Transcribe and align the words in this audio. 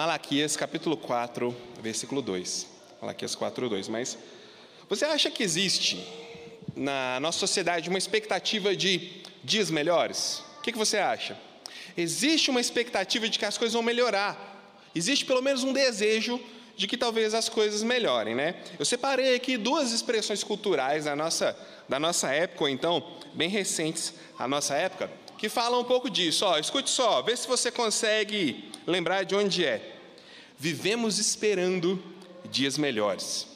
Malaquias 0.00 0.56
capítulo 0.56 0.96
4, 0.96 1.54
versículo 1.82 2.22
2. 2.22 2.66
Malaquias 3.02 3.34
4, 3.34 3.68
2. 3.68 3.88
Mas 3.88 4.16
você 4.88 5.04
acha 5.04 5.30
que 5.30 5.42
existe 5.42 6.02
na 6.74 7.20
nossa 7.20 7.38
sociedade 7.38 7.90
uma 7.90 7.98
expectativa 7.98 8.74
de 8.74 9.20
dias 9.44 9.70
melhores? 9.70 10.42
O 10.58 10.62
que, 10.62 10.72
que 10.72 10.78
você 10.78 10.96
acha? 10.96 11.36
Existe 11.94 12.48
uma 12.48 12.62
expectativa 12.62 13.28
de 13.28 13.38
que 13.38 13.44
as 13.44 13.58
coisas 13.58 13.74
vão 13.74 13.82
melhorar. 13.82 14.80
Existe 14.94 15.26
pelo 15.26 15.42
menos 15.42 15.64
um 15.64 15.72
desejo 15.74 16.40
de 16.78 16.86
que 16.88 16.96
talvez 16.96 17.34
as 17.34 17.50
coisas 17.50 17.82
melhorem, 17.82 18.34
né? 18.34 18.54
Eu 18.78 18.86
separei 18.86 19.34
aqui 19.34 19.58
duas 19.58 19.92
expressões 19.92 20.42
culturais 20.42 21.04
da 21.04 21.14
nossa, 21.14 21.54
da 21.86 22.00
nossa 22.00 22.32
época, 22.32 22.64
ou 22.64 22.70
então, 22.70 23.18
bem 23.34 23.50
recentes 23.50 24.14
à 24.38 24.48
nossa 24.48 24.74
época, 24.74 25.10
que 25.40 25.48
falam 25.48 25.80
um 25.80 25.84
pouco 25.84 26.10
disso. 26.10 26.44
Ó, 26.44 26.58
escute 26.58 26.90
só, 26.90 27.22
vê 27.22 27.34
se 27.34 27.48
você 27.48 27.72
consegue 27.72 28.70
lembrar 28.86 29.24
de 29.24 29.34
onde 29.34 29.64
é. 29.64 29.96
Vivemos 30.58 31.18
esperando 31.18 31.98
dias 32.50 32.76
melhores. 32.76 33.46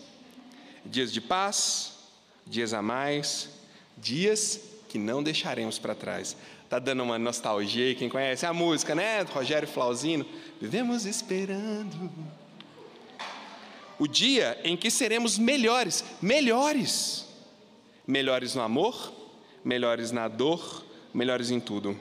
Dias 0.83 1.12
de 1.12 1.20
paz, 1.20 1.93
dias 2.47 2.73
a 2.73 2.80
mais, 2.80 3.51
dias 3.98 4.59
que 4.88 4.97
não 4.97 5.23
deixaremos 5.23 5.79
para 5.79 5.95
trás. 5.95 6.34
Tá 6.70 6.79
dando 6.79 7.02
uma 7.02 7.19
nostalgia, 7.19 7.95
quem 7.95 8.09
conhece 8.09 8.46
a 8.46 8.52
música, 8.55 8.95
né? 8.95 9.21
Rogério 9.21 9.69
Flauzino. 9.69 10.24
Vivemos 10.59 11.05
esperando 11.05 12.10
o 13.99 14.09
dia 14.09 14.59
em 14.65 14.74
que 14.74 14.90
seremos 14.90 15.37
melhores, 15.37 16.02
melhores. 16.23 17.27
Melhores 18.07 18.55
no 18.55 18.62
amor, 18.62 19.12
melhores 19.62 20.10
na 20.10 20.29
dor, 20.29 20.84
melhores 21.15 21.51
em 21.51 21.60
tudo. 21.60 21.98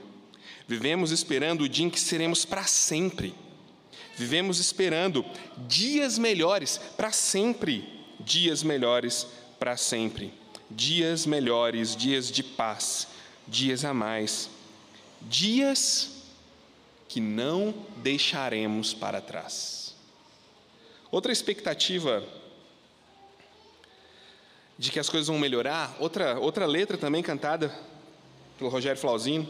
Vivemos 0.68 1.12
esperando 1.12 1.62
o 1.62 1.70
dia 1.70 1.86
em 1.86 1.90
que 1.90 2.00
seremos 2.00 2.44
para 2.44 2.64
sempre. 2.64 3.36
Vivemos 4.18 4.60
esperando 4.60 5.24
dias 5.68 6.18
melhores 6.18 6.78
para 6.98 7.12
sempre. 7.12 7.88
Dias 8.20 8.64
melhores 8.64 9.28
para 9.60 9.78
sempre. 9.78 10.34
Dias 10.70 11.26
melhores, 11.26 11.96
dias 11.96 12.32
de 12.32 12.42
paz, 12.42 13.08
dias 13.48 13.86
a 13.86 13.94
mais. 13.94 14.50
Dias 15.22 16.10
que 17.08 17.20
não 17.22 17.74
deixaremos 17.98 18.94
para 18.94 19.22
trás. 19.22 19.96
Outra 21.12 21.32
expectativa 21.32 22.24
de 24.80 24.90
que 24.90 25.00
as 25.00 25.08
coisas 25.10 25.28
vão 25.28 25.38
melhorar, 25.38 25.96
outra, 26.00 26.40
outra 26.40 26.66
letra 26.66 26.98
também 26.98 27.22
cantada 27.22 27.72
pelo 28.58 28.70
Rogério 28.70 29.00
Flauzino. 29.00 29.50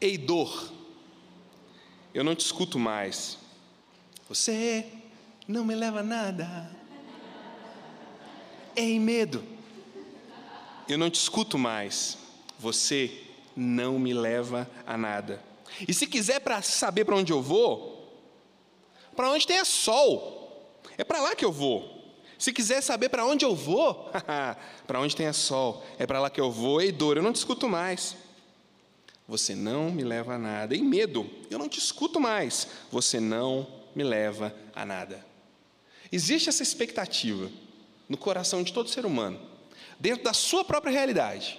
Ei, 0.00 0.18
dor, 0.18 0.72
eu 2.12 2.22
não 2.22 2.34
te 2.34 2.44
escuto 2.44 2.78
mais. 2.78 3.38
Você 4.28 4.86
não 5.46 5.64
me 5.64 5.74
leva 5.74 6.00
a 6.00 6.02
nada. 6.02 6.70
Ei, 8.74 8.98
medo, 8.98 9.42
eu 10.88 10.98
não 10.98 11.08
te 11.08 11.16
escuto 11.16 11.56
mais. 11.56 12.18
Você 12.58 13.24
não 13.54 13.98
me 13.98 14.12
leva 14.12 14.68
a 14.86 14.96
nada. 14.96 15.42
E 15.86 15.92
se 15.92 16.06
quiser 16.06 16.40
para 16.40 16.60
saber 16.62 17.04
para 17.04 17.16
onde 17.16 17.32
eu 17.32 17.42
vou, 17.42 17.96
para 19.14 19.30
onde 19.30 19.46
tem 19.46 19.64
sol. 19.64 20.36
É 20.98 21.04
para 21.04 21.20
lá 21.20 21.34
que 21.34 21.44
eu 21.44 21.52
vou. 21.52 21.95
Se 22.38 22.52
quiser 22.52 22.82
saber 22.82 23.08
para 23.08 23.24
onde 23.24 23.44
eu 23.44 23.54
vou, 23.54 24.10
para 24.86 25.00
onde 25.00 25.16
tem 25.16 25.32
sol, 25.32 25.84
é 25.98 26.06
para 26.06 26.20
lá 26.20 26.30
que 26.30 26.40
eu 26.40 26.50
vou. 26.50 26.80
Ei, 26.80 26.92
dor, 26.92 27.16
eu 27.16 27.22
não 27.22 27.32
te 27.32 27.36
escuto 27.36 27.68
mais. 27.68 28.16
Você 29.28 29.54
não 29.54 29.90
me 29.90 30.04
leva 30.04 30.34
a 30.34 30.38
nada. 30.38 30.76
Em 30.76 30.84
medo, 30.84 31.28
eu 31.50 31.58
não 31.58 31.68
te 31.68 31.78
escuto 31.78 32.20
mais. 32.20 32.68
Você 32.92 33.18
não 33.18 33.66
me 33.94 34.04
leva 34.04 34.54
a 34.74 34.84
nada. 34.84 35.24
Existe 36.12 36.48
essa 36.48 36.62
expectativa 36.62 37.50
no 38.08 38.16
coração 38.16 38.62
de 38.62 38.72
todo 38.72 38.88
ser 38.88 39.04
humano, 39.04 39.40
dentro 39.98 40.22
da 40.22 40.32
sua 40.32 40.64
própria 40.64 40.92
realidade. 40.92 41.58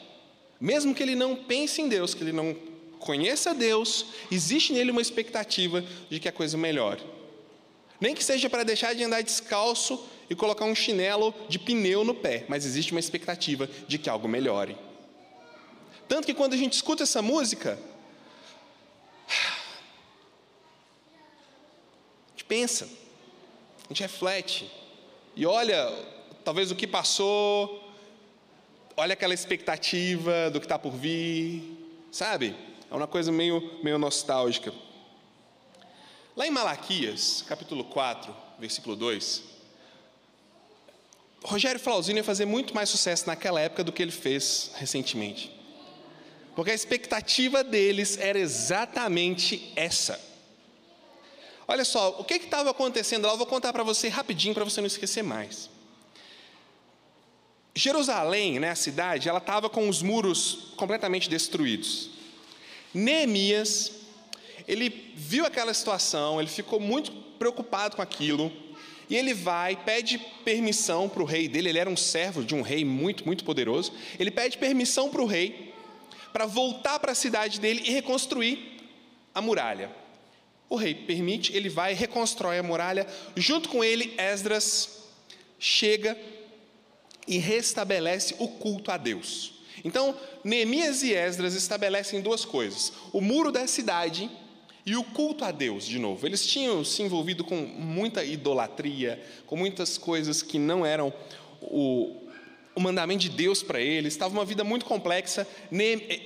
Mesmo 0.59 0.95
que 0.95 1.03
ele 1.03 1.15
não 1.15 1.35
pense 1.35 1.81
em 1.81 1.89
Deus, 1.89 2.13
que 2.13 2.23
ele 2.23 2.31
não 2.31 2.55
conheça 2.99 3.53
Deus, 3.53 4.05
existe 4.31 4.73
nele 4.73 4.91
uma 4.91 5.01
expectativa 5.01 5.83
de 6.09 6.19
que 6.19 6.27
a 6.27 6.31
coisa 6.31 6.57
melhore. 6.57 7.03
Nem 7.99 8.15
que 8.15 8.23
seja 8.23 8.49
para 8.49 8.63
deixar 8.63 8.93
de 8.93 9.03
andar 9.03 9.21
descalço 9.21 10.03
e 10.29 10.35
colocar 10.35 10.65
um 10.65 10.75
chinelo 10.75 11.33
de 11.47 11.57
pneu 11.57 12.03
no 12.03 12.13
pé, 12.13 12.45
mas 12.47 12.65
existe 12.65 12.91
uma 12.91 12.99
expectativa 12.99 13.69
de 13.87 13.97
que 13.97 14.09
algo 14.09 14.27
melhore. 14.27 14.77
Tanto 16.07 16.25
que 16.25 16.33
quando 16.33 16.53
a 16.53 16.57
gente 16.57 16.73
escuta 16.73 17.03
essa 17.03 17.21
música, 17.21 17.77
a 22.27 22.31
gente 22.31 22.45
pensa, 22.45 22.89
a 23.85 23.87
gente 23.89 24.01
reflete 24.01 24.71
e 25.35 25.45
olha, 25.45 25.91
talvez 26.43 26.71
o 26.71 26.75
que 26.75 26.87
passou, 26.87 27.83
olha 28.95 29.13
aquela 29.13 29.33
expectativa 29.33 30.49
do 30.49 30.59
que 30.59 30.65
está 30.65 30.79
por 30.79 30.91
vir, 30.91 31.61
sabe? 32.11 32.55
É 32.89 32.95
uma 32.95 33.07
coisa 33.07 33.31
meio, 33.31 33.79
meio 33.83 33.97
nostálgica. 33.97 34.73
Lá 36.35 36.47
em 36.47 36.51
Malaquias, 36.51 37.43
capítulo 37.47 37.83
4, 37.83 38.33
versículo 38.59 38.95
2, 38.95 39.56
Rogério 41.43 41.79
Flauzino 41.79 42.19
ia 42.19 42.23
fazer 42.23 42.45
muito 42.45 42.73
mais 42.73 42.89
sucesso 42.89 43.27
naquela 43.27 43.59
época 43.59 43.83
do 43.83 43.91
que 43.91 44.01
ele 44.01 44.11
fez 44.11 44.71
recentemente. 44.75 45.51
Porque 46.55 46.71
a 46.71 46.73
expectativa 46.73 47.63
deles 47.63 48.17
era 48.17 48.39
exatamente 48.39 49.71
essa. 49.75 50.19
Olha 51.67 51.85
só, 51.85 52.19
o 52.19 52.23
que 52.23 52.35
estava 52.35 52.71
acontecendo 52.71 53.25
lá, 53.25 53.33
eu 53.33 53.37
vou 53.37 53.45
contar 53.45 53.71
para 53.71 53.83
você 53.83 54.07
rapidinho 54.07 54.53
para 54.53 54.63
você 54.63 54.81
não 54.81 54.87
esquecer 54.87 55.21
mais. 55.21 55.69
Jerusalém, 57.75 58.59
né, 58.59 58.71
a 58.71 58.75
cidade, 58.75 59.29
ela 59.29 59.37
estava 59.37 59.69
com 59.69 59.87
os 59.87 60.01
muros 60.01 60.73
completamente 60.75 61.29
destruídos. 61.29 62.09
Neemias 62.93 63.91
ele 64.67 65.13
viu 65.15 65.45
aquela 65.45 65.73
situação, 65.73 66.39
ele 66.41 66.49
ficou 66.49 66.79
muito 66.79 67.11
preocupado 67.39 67.95
com 67.95 68.01
aquilo, 68.01 68.51
e 69.09 69.15
ele 69.15 69.33
vai, 69.33 69.75
pede 69.75 70.17
permissão 70.43 71.07
para 71.07 71.23
o 71.23 71.25
rei 71.25 71.47
dele, 71.47 71.69
ele 71.69 71.79
era 71.79 71.89
um 71.89 71.95
servo 71.95 72.43
de 72.43 72.53
um 72.53 72.61
rei 72.61 72.83
muito, 72.83 73.25
muito 73.25 73.43
poderoso. 73.43 73.93
Ele 74.19 74.29
pede 74.29 74.57
permissão 74.57 75.09
para 75.09 75.21
o 75.21 75.25
rei 75.25 75.73
para 76.33 76.45
voltar 76.45 76.99
para 76.99 77.13
a 77.13 77.15
cidade 77.15 77.59
dele 77.59 77.81
e 77.85 77.91
reconstruir 77.91 78.79
a 79.33 79.41
muralha. 79.41 79.89
O 80.69 80.75
rei 80.75 80.93
permite, 80.93 81.55
ele 81.55 81.69
vai, 81.69 81.93
reconstrói 81.93 82.59
a 82.59 82.63
muralha. 82.63 83.07
Junto 83.35 83.69
com 83.69 83.81
ele, 83.83 84.13
Esdras 84.17 85.03
chega 85.57 86.17
e 87.25 87.37
restabelece 87.37 88.35
o 88.39 88.47
culto 88.47 88.91
a 88.91 88.97
Deus. 88.97 89.53
Então, 89.85 90.17
Neemias 90.43 91.01
e 91.03 91.13
Esdras 91.13 91.53
estabelecem 91.53 92.19
duas 92.19 92.43
coisas: 92.43 92.91
o 93.13 93.21
muro 93.21 93.51
da 93.51 93.65
cidade 93.67 94.29
e 94.87 94.95
o 94.95 95.03
culto 95.03 95.43
a 95.43 95.51
Deus, 95.51 95.85
de 95.85 95.99
novo. 95.99 96.25
Eles 96.25 96.47
tinham 96.47 96.81
se 96.81 97.03
envolvido 97.03 97.43
com 97.43 97.57
muita 97.57 98.23
idolatria, 98.23 99.21
com 99.45 99.57
muitas 99.57 99.97
coisas 99.97 100.41
que 100.41 100.57
não 100.57 100.85
eram 100.85 101.13
o, 101.61 102.15
o 102.73 102.79
mandamento 102.79 103.19
de 103.19 103.29
Deus 103.29 103.61
para 103.61 103.81
eles. 103.81 104.13
Estava 104.13 104.33
uma 104.33 104.45
vida 104.45 104.63
muito 104.63 104.85
complexa. 104.85 105.45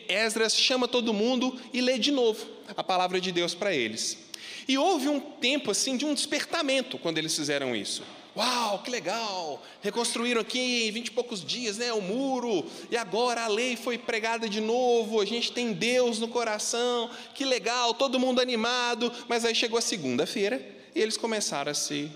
Esdras 0.07 0.55
chama 0.55 0.87
todo 0.87 1.11
mundo 1.11 1.59
e 1.73 1.81
lê 1.81 1.97
de 1.97 2.11
novo 2.11 2.45
a 2.77 2.83
palavra 2.83 3.19
de 3.19 3.31
Deus 3.31 3.55
para 3.55 3.73
eles. 3.73 4.19
E 4.67 4.77
houve 4.77 5.09
um 5.09 5.19
tempo 5.19 5.71
assim 5.71 5.97
de 5.97 6.05
um 6.05 6.13
despertamento 6.13 6.99
quando 6.99 7.17
eles 7.17 7.35
fizeram 7.35 7.75
isso. 7.75 8.03
Uau, 8.35 8.79
que 8.79 8.89
legal! 8.89 9.61
Reconstruíram 9.81 10.39
aqui 10.39 10.87
em 10.87 10.91
vinte 10.91 11.07
e 11.07 11.11
poucos 11.11 11.43
dias 11.43 11.77
né, 11.77 11.91
o 11.91 12.01
muro, 12.01 12.65
e 12.89 12.95
agora 12.95 13.43
a 13.43 13.47
lei 13.47 13.75
foi 13.75 13.97
pregada 13.97 14.47
de 14.47 14.61
novo, 14.61 15.19
a 15.19 15.25
gente 15.25 15.51
tem 15.51 15.73
Deus 15.73 16.17
no 16.17 16.29
coração, 16.29 17.09
que 17.35 17.43
legal, 17.43 17.93
todo 17.93 18.19
mundo 18.19 18.39
animado, 18.39 19.11
mas 19.27 19.43
aí 19.43 19.53
chegou 19.53 19.77
a 19.77 19.81
segunda-feira 19.81 20.65
e 20.95 21.01
eles 21.01 21.17
começaram 21.17 21.71
a 21.71 21.75
se 21.75 22.09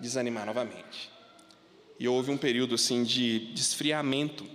desanimar 0.00 0.46
novamente. 0.46 1.10
E 2.00 2.08
houve 2.08 2.30
um 2.30 2.38
período 2.38 2.74
assim 2.74 3.04
de, 3.04 3.52
de 3.52 3.60
esfriamento, 3.60 4.46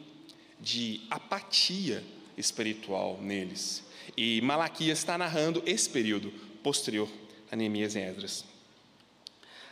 de 0.59 1.01
apatia 1.11 2.03
espiritual 2.35 3.19
neles. 3.21 3.83
E 4.17 4.41
Malaquias 4.41 4.97
está 4.97 5.17
narrando 5.17 5.61
esse 5.65 5.87
período 5.87 6.31
posterior 6.63 7.07
a 7.51 7.55
Neemias 7.55 7.95
e 7.95 7.99
Esdras 7.99 8.58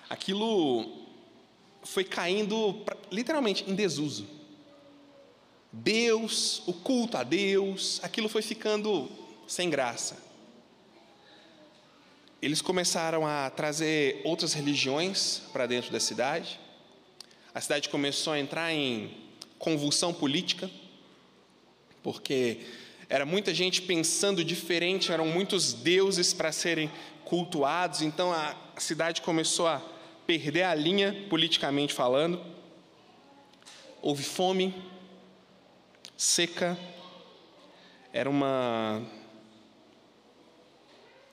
aquilo 0.09 0.89
foi 1.83 2.03
caindo 2.03 2.83
literalmente 3.11 3.63
em 3.69 3.75
desuso. 3.75 4.27
Deus, 5.71 6.63
o 6.65 6.73
culto 6.73 7.17
a 7.17 7.23
Deus, 7.23 7.99
aquilo 8.03 8.29
foi 8.29 8.41
ficando 8.41 9.09
sem 9.47 9.69
graça. 9.69 10.17
Eles 12.41 12.61
começaram 12.61 13.25
a 13.25 13.49
trazer 13.49 14.21
outras 14.23 14.53
religiões 14.53 15.41
para 15.51 15.65
dentro 15.65 15.91
da 15.91 15.99
cidade. 15.99 16.59
A 17.53 17.59
cidade 17.59 17.89
começou 17.89 18.33
a 18.33 18.39
entrar 18.39 18.71
em 18.71 19.11
convulsão 19.57 20.13
política, 20.13 20.69
porque 22.03 22.61
Era 23.09 23.25
muita 23.25 23.53
gente 23.53 23.81
pensando 23.81 24.43
diferente, 24.43 25.11
eram 25.13 25.27
muitos 25.27 25.71
deuses 25.71 26.33
para 26.33 26.51
serem 26.51 26.91
cultuados, 27.23 28.01
então 28.01 28.33
a 28.33 28.53
cidade 28.77 29.21
começou 29.21 29.67
a 29.67 29.81
perder 30.27 30.63
a 30.63 30.75
linha 30.75 31.25
politicamente 31.29 31.93
falando. 31.93 32.39
Houve 34.01 34.23
fome, 34.23 34.75
seca, 36.17 36.77
era 38.11 38.29
uma. 38.29 39.01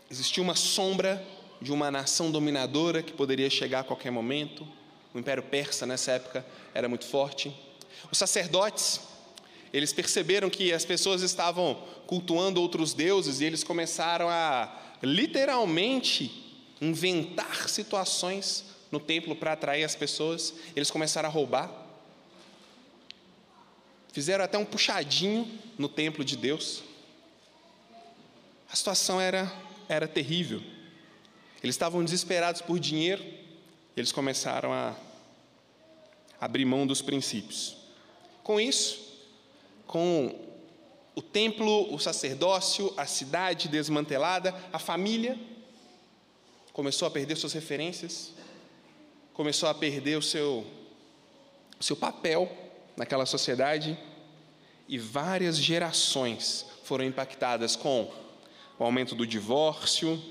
Existia 0.09 0.43
uma 0.43 0.55
sombra 0.55 1.23
de 1.61 1.73
uma 1.73 1.91
nação 1.91 2.31
dominadora 2.31 3.03
que 3.03 3.13
poderia 3.13 3.51
chegar 3.51 3.81
a 3.81 3.85
qualquer 3.85 4.13
momento. 4.13 4.67
O 5.13 5.19
Império 5.19 5.43
Persa, 5.43 5.85
nessa 5.85 6.13
época, 6.13 6.47
era 6.73 6.89
muito 6.89 7.05
forte. 7.05 7.53
Os 8.13 8.19
sacerdotes, 8.19 9.01
eles 9.73 9.93
perceberam 9.93 10.49
que 10.49 10.73
as 10.73 10.85
pessoas 10.85 11.23
estavam 11.23 11.83
cultuando 12.07 12.61
outros 12.61 12.95
deuses 12.95 13.41
e 13.41 13.45
eles 13.45 13.65
começaram 13.65 14.29
a 14.29 14.73
literalmente 15.03 16.43
inventar 16.81 17.69
situações 17.69 18.74
no 18.95 19.01
templo 19.01 19.35
para 19.35 19.53
atrair 19.53 19.83
as 19.83 19.97
pessoas. 19.97 20.55
Eles 20.77 20.89
começaram 20.89 21.29
a 21.29 21.33
roubar. 21.33 21.69
Fizeram 24.13 24.45
até 24.45 24.57
um 24.57 24.65
puxadinho 24.65 25.51
no 25.77 25.89
templo 25.89 26.25
de 26.25 26.37
Deus. 26.37 26.85
A 28.71 28.77
situação 28.77 29.21
era, 29.21 29.53
era 29.89 30.07
terrível. 30.07 30.63
Eles 31.61 31.75
estavam 31.75 32.05
desesperados 32.05 32.61
por 32.61 32.79
dinheiro, 32.79 33.25
eles 33.97 34.13
começaram 34.13 34.73
a 34.73 34.95
abrir 36.41 36.65
mão 36.65 36.87
dos 36.87 37.03
princípios. 37.03 37.77
Com 38.43 38.61
isso, 38.61 39.01
com 39.87 40.39
o 41.17 41.23
templo, 41.23 41.93
o 41.93 41.99
sacerdócio, 41.99 42.93
a 42.97 43.07
cidade 43.07 43.67
desmantelada, 43.69 44.55
a 44.73 44.79
família 44.79 45.39
começou 46.73 47.09
a 47.09 47.11
perder 47.11 47.37
suas 47.37 47.53
referências, 47.53 48.35
começou 49.35 49.69
a 49.69 49.75
perder 49.75 50.17
o 50.17 50.23
seu, 50.23 50.65
o 51.79 51.83
seu 51.83 51.97
papel 51.97 52.51
naquela 52.97 53.27
sociedade, 53.27 53.99
e 54.89 54.97
várias 54.97 55.59
gerações 55.59 56.65
foram 56.85 57.05
impactadas 57.05 57.75
com 57.75 58.11
o 58.79 58.85
aumento 58.85 59.15
do 59.15 59.27
divórcio, 59.27 60.23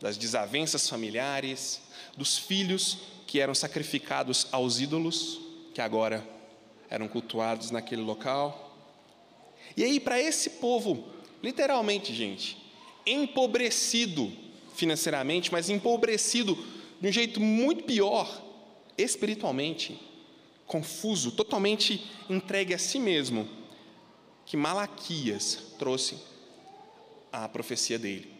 das 0.00 0.16
desavenças 0.16 0.88
familiares, 0.88 1.82
dos 2.16 2.38
filhos 2.38 2.98
que 3.26 3.40
eram 3.40 3.54
sacrificados 3.54 4.46
aos 4.50 4.80
ídolos, 4.80 5.38
que 5.74 5.80
agora 5.80 6.26
eram 6.88 7.06
cultuados 7.06 7.70
naquele 7.70 8.02
local. 8.02 8.74
E 9.76 9.84
aí, 9.84 10.00
para 10.00 10.18
esse 10.18 10.50
povo, 10.50 11.04
literalmente, 11.42 12.14
gente, 12.14 12.56
empobrecido 13.06 14.32
financeiramente, 14.74 15.52
mas 15.52 15.68
empobrecido 15.68 16.56
de 17.00 17.08
um 17.08 17.12
jeito 17.12 17.40
muito 17.40 17.84
pior, 17.84 18.28
espiritualmente, 18.98 19.98
confuso, 20.66 21.32
totalmente 21.32 22.08
entregue 22.28 22.74
a 22.74 22.78
si 22.78 22.98
mesmo, 22.98 23.48
que 24.44 24.56
Malaquias 24.56 25.74
trouxe 25.78 26.16
a 27.32 27.48
profecia 27.48 27.98
dele. 27.98 28.30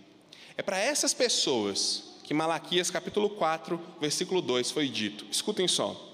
É 0.57 0.63
para 0.63 0.79
essas 0.79 1.15
pessoas 1.15 2.21
que 2.25 2.35
Malaquias 2.35 2.91
capítulo 2.91 3.31
4, 3.31 3.81
versículo 4.01 4.43
2 4.43 4.71
foi 4.71 4.89
dito. 4.89 5.27
Escutem 5.31 5.67
só. 5.67 6.09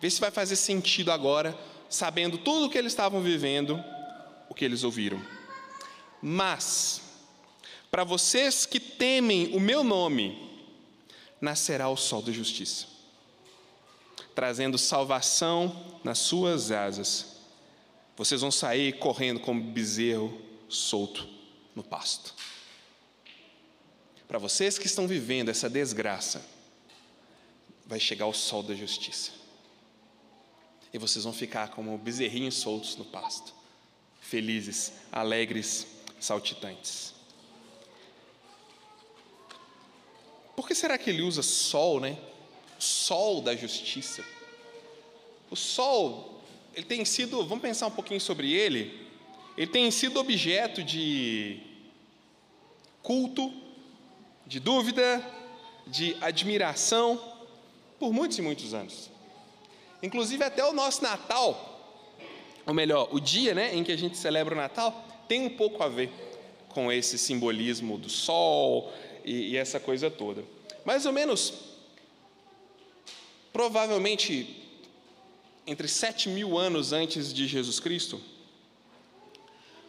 Vê 0.00 0.08
se 0.08 0.20
vai 0.20 0.30
fazer 0.30 0.56
sentido 0.56 1.10
agora, 1.10 1.58
sabendo 1.88 2.38
tudo 2.38 2.66
o 2.66 2.70
que 2.70 2.78
eles 2.78 2.92
estavam 2.92 3.20
vivendo, 3.20 3.82
o 4.48 4.54
que 4.54 4.64
eles 4.64 4.84
ouviram. 4.84 5.20
Mas, 6.22 7.02
para 7.90 8.04
vocês 8.04 8.64
que 8.64 8.78
temem 8.78 9.54
o 9.54 9.60
meu 9.60 9.82
nome, 9.82 10.49
nascerá 11.40 11.88
o 11.88 11.96
sol 11.96 12.22
da 12.22 12.32
justiça, 12.32 12.86
trazendo 14.34 14.76
salvação 14.76 15.98
nas 16.04 16.18
suas 16.18 16.70
asas. 16.70 17.36
Vocês 18.16 18.40
vão 18.40 18.50
sair 18.50 18.98
correndo 18.98 19.40
como 19.40 19.62
bezerro 19.62 20.40
solto 20.68 21.26
no 21.74 21.82
pasto. 21.82 22.34
Para 24.28 24.38
vocês 24.38 24.78
que 24.78 24.86
estão 24.86 25.08
vivendo 25.08 25.48
essa 25.48 25.68
desgraça, 25.68 26.44
vai 27.86 27.98
chegar 27.98 28.26
o 28.26 28.32
sol 28.32 28.62
da 28.62 28.74
justiça. 28.74 29.32
E 30.92 30.98
vocês 30.98 31.24
vão 31.24 31.32
ficar 31.32 31.70
como 31.70 31.96
bezerrinhos 31.98 32.56
soltos 32.56 32.96
no 32.96 33.04
pasto, 33.04 33.52
felizes, 34.20 34.92
alegres, 35.10 35.86
saltitantes. 36.20 37.19
Por 40.60 40.68
que 40.68 40.74
será 40.74 40.98
que 40.98 41.08
ele 41.08 41.22
usa 41.22 41.42
sol, 41.42 42.00
né? 42.00 42.18
Sol 42.78 43.40
da 43.40 43.56
justiça. 43.56 44.22
O 45.50 45.56
sol, 45.56 46.38
ele 46.74 46.84
tem 46.84 47.02
sido, 47.02 47.42
vamos 47.46 47.62
pensar 47.62 47.86
um 47.86 47.90
pouquinho 47.90 48.20
sobre 48.20 48.52
ele, 48.52 49.08
ele 49.56 49.68
tem 49.68 49.90
sido 49.90 50.20
objeto 50.20 50.84
de 50.84 51.60
culto 53.02 53.50
de 54.46 54.60
dúvida, 54.60 55.26
de 55.86 56.14
admiração, 56.20 57.18
por 57.98 58.12
muitos 58.12 58.36
e 58.36 58.42
muitos 58.42 58.74
anos. 58.74 59.08
Inclusive, 60.02 60.44
até 60.44 60.62
o 60.62 60.74
nosso 60.74 61.02
Natal, 61.02 62.04
ou 62.66 62.74
melhor, 62.74 63.08
o 63.10 63.18
dia 63.18 63.54
né, 63.54 63.74
em 63.74 63.82
que 63.82 63.92
a 63.92 63.96
gente 63.96 64.18
celebra 64.18 64.54
o 64.54 64.58
Natal, 64.58 65.06
tem 65.26 65.40
um 65.40 65.56
pouco 65.56 65.82
a 65.82 65.88
ver 65.88 66.12
com 66.68 66.92
esse 66.92 67.16
simbolismo 67.16 67.96
do 67.96 68.10
sol 68.10 68.92
e, 69.24 69.50
e 69.50 69.56
essa 69.56 69.78
coisa 69.80 70.10
toda. 70.10 70.44
Mais 70.84 71.06
ou 71.06 71.12
menos, 71.12 71.52
provavelmente, 73.52 74.56
entre 75.66 75.88
sete 75.88 76.28
mil 76.28 76.58
anos 76.58 76.92
antes 76.92 77.32
de 77.32 77.46
Jesus 77.46 77.78
Cristo, 77.78 78.20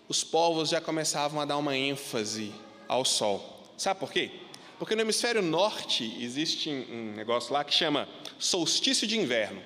os 0.07 0.24
povos 0.24 0.69
já 0.69 0.81
começavam 0.81 1.39
a 1.39 1.45
dar 1.45 1.57
uma 1.57 1.78
ênfase 1.78 2.51
ao 2.88 3.06
sol. 3.06 3.72
Sabe 3.78 4.00
por 4.00 4.12
quê? 4.12 4.30
Porque 4.78 4.95
no 4.95 5.01
hemisfério 5.01 5.42
norte 5.42 6.17
existe 6.20 6.70
um 6.70 7.13
negócio 7.15 7.53
lá 7.53 7.63
que 7.63 7.74
chama 7.74 8.10
solstício 8.38 9.08
de 9.08 9.17
inverno. 9.17 9.62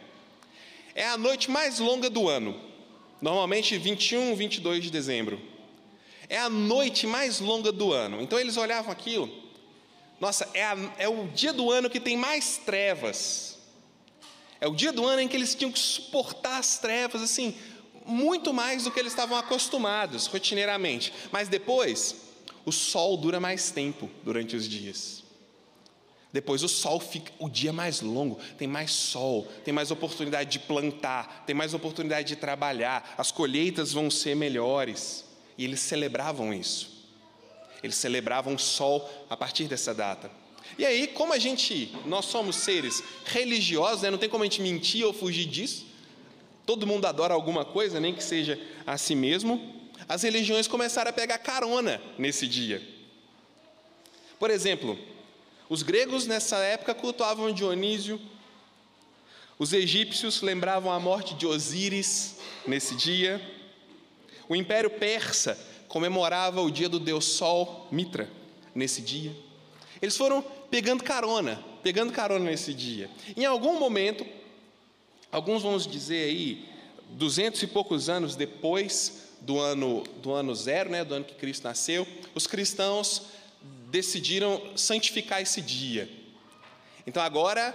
É 0.94 1.08
a 1.08 1.18
noite 1.18 1.50
mais 1.50 1.80
longa 1.80 2.10
do 2.10 2.30
ano, 2.30 2.60
normalmente 3.22 3.78
21, 3.78 4.36
22 4.36 4.84
de 4.84 4.92
dezembro. 4.92 5.42
É 6.30 6.38
a 6.38 6.50
noite 6.50 7.08
mais 7.08 7.40
longa 7.40 7.72
do 7.72 7.92
ano. 7.92 8.22
Então 8.22 8.40
eles 8.40 8.58
olhavam 8.58 8.92
aquilo, 8.92 9.30
nossa, 10.20 10.50
é, 10.54 10.64
a, 10.64 10.78
é 10.98 11.10
o 11.10 11.28
dia 11.28 11.52
do 11.52 11.70
ano 11.70 11.90
que 11.90 12.00
tem 12.00 12.16
mais 12.16 12.58
trevas. 12.58 13.58
É 14.60 14.68
o 14.68 14.74
dia 14.74 14.92
do 14.92 15.06
ano 15.06 15.22
em 15.22 15.28
que 15.28 15.36
eles 15.36 15.54
tinham 15.54 15.72
que 15.72 15.80
suportar 15.80 16.58
as 16.58 16.78
trevas, 16.78 17.22
assim, 17.22 17.56
muito 18.06 18.54
mais 18.54 18.84
do 18.84 18.92
que 18.92 19.00
eles 19.00 19.12
estavam 19.12 19.38
acostumados 19.38 20.28
rotineiramente. 20.28 21.14
Mas 21.32 21.50
depois, 21.50 22.16
o 22.66 22.72
sol 22.72 23.18
dura 23.18 23.40
mais 23.40 23.72
tempo 23.72 24.10
durante 24.24 24.56
os 24.56 24.68
dias. 24.68 25.24
Depois 26.32 26.64
o 26.64 26.68
sol 26.68 27.00
fica 27.00 27.32
o 27.40 27.50
dia 27.50 27.72
mais 27.72 28.02
longo, 28.02 28.38
tem 28.58 28.68
mais 28.68 28.92
sol, 28.92 29.48
tem 29.64 29.74
mais 29.74 29.90
oportunidade 29.90 30.50
de 30.50 30.60
plantar, 30.60 31.46
tem 31.46 31.56
mais 31.56 31.74
oportunidade 31.74 32.28
de 32.28 32.36
trabalhar, 32.36 33.16
as 33.18 33.32
colheitas 33.32 33.94
vão 33.94 34.12
ser 34.12 34.36
melhores. 34.36 35.24
E 35.58 35.64
eles 35.64 35.80
celebravam 35.80 36.54
isso. 36.54 36.95
Eles 37.86 37.96
celebravam 37.96 38.56
o 38.56 38.60
sol 38.60 39.10
a 39.30 39.38
partir 39.38 39.66
dessa 39.66 39.94
data. 39.94 40.30
E 40.78 40.86
aí, 40.86 41.08
como 41.08 41.32
a 41.32 41.40
gente, 41.40 41.96
nós 42.06 42.26
somos 42.26 42.58
seres 42.58 43.04
religiosos, 43.26 44.02
né? 44.02 44.10
não 44.10 44.18
tem 44.18 44.28
como 44.28 44.44
a 44.44 44.46
gente 44.46 44.62
mentir 44.62 45.06
ou 45.06 45.14
fugir 45.14 45.46
disso. 45.46 45.86
Todo 46.66 46.88
mundo 46.88 47.06
adora 47.06 47.34
alguma 47.34 47.64
coisa, 47.64 48.00
nem 48.00 48.14
que 48.14 48.24
seja 48.24 48.60
a 48.86 48.98
si 48.98 49.16
mesmo 49.16 49.76
as 50.08 50.24
religiões 50.24 50.68
começaram 50.68 51.10
a 51.10 51.14
pegar 51.14 51.38
carona 51.38 52.02
nesse 52.18 52.48
dia. 52.48 52.82
Por 54.40 54.52
exemplo, 54.52 54.98
os 55.70 55.82
gregos 55.82 56.28
nessa 56.28 56.58
época 56.58 56.94
cultuavam 56.94 57.52
Dionísio, 57.52 58.20
os 59.58 59.74
egípcios 59.74 60.42
lembravam 60.42 60.92
a 60.92 61.00
morte 61.00 61.34
de 61.34 61.48
Osíris 61.48 62.38
nesse 62.68 62.96
dia, 62.96 63.42
o 64.48 64.56
Império 64.56 64.90
Persa 64.90 65.58
comemorava 65.96 66.62
o 66.62 66.70
dia 66.70 66.90
do 66.90 67.00
deus 67.00 67.24
Sol, 67.24 67.88
Mitra, 67.90 68.30
nesse 68.76 69.02
dia. 69.02 69.34
Eles 70.02 70.18
foram 70.18 70.44
pegando 70.70 71.02
carona, 71.02 71.64
pegando 71.82 72.12
carona 72.12 72.44
nesse 72.44 72.74
dia. 72.74 73.10
Em 73.38 73.46
algum 73.46 73.80
momento, 73.80 74.26
alguns 75.32 75.64
vamos 75.64 75.88
dizer 75.88 76.26
aí, 76.26 76.68
duzentos 77.12 77.64
e 77.64 77.68
poucos 77.68 78.10
anos 78.10 78.36
depois 78.36 79.30
do 79.40 79.58
ano, 79.58 80.04
do 80.22 80.34
ano 80.34 80.54
zero, 80.54 80.90
né, 80.90 81.06
do 81.06 81.14
ano 81.14 81.24
que 81.24 81.34
Cristo 81.34 81.64
nasceu, 81.64 82.06
os 82.34 82.46
cristãos 82.46 83.28
decidiram 83.88 84.62
santificar 84.76 85.42
esse 85.42 85.62
dia. 85.62 86.10
Então 87.08 87.24
agora 87.24 87.74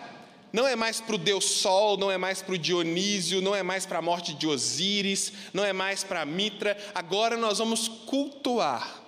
não 0.53 0.67
é 0.67 0.75
mais 0.75 1.01
para 1.01 1.15
o 1.15 1.19
Deus 1.19 1.45
Sol, 1.45 1.97
não 1.97 2.11
é 2.11 2.19
mais 2.19 2.43
para 2.43 2.55
o 2.55 2.59
Dionísio, 2.59 3.41
não 3.41 3.55
é 3.55 3.63
mais 3.63 3.87
para 3.87 3.99
a 3.99 4.03
morte 4.03 4.35
de 4.35 4.47
Osíris, 4.47 5.33
não 5.53 5.65
é 5.65 5.73
mais 5.73 6.03
para 6.03 6.25
Mitra. 6.25 6.77
Agora 6.95 7.37
nós 7.37 7.59
vamos 7.59 7.89
cultuar 7.89 9.03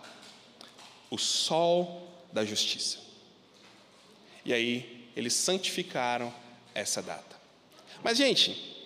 o 1.10 1.18
Sol 1.18 2.08
da 2.32 2.44
Justiça. 2.44 2.98
E 4.44 4.52
aí 4.52 5.08
eles 5.16 5.34
santificaram 5.34 6.32
essa 6.74 7.02
data. 7.02 7.36
Mas 8.02 8.16
gente, 8.16 8.76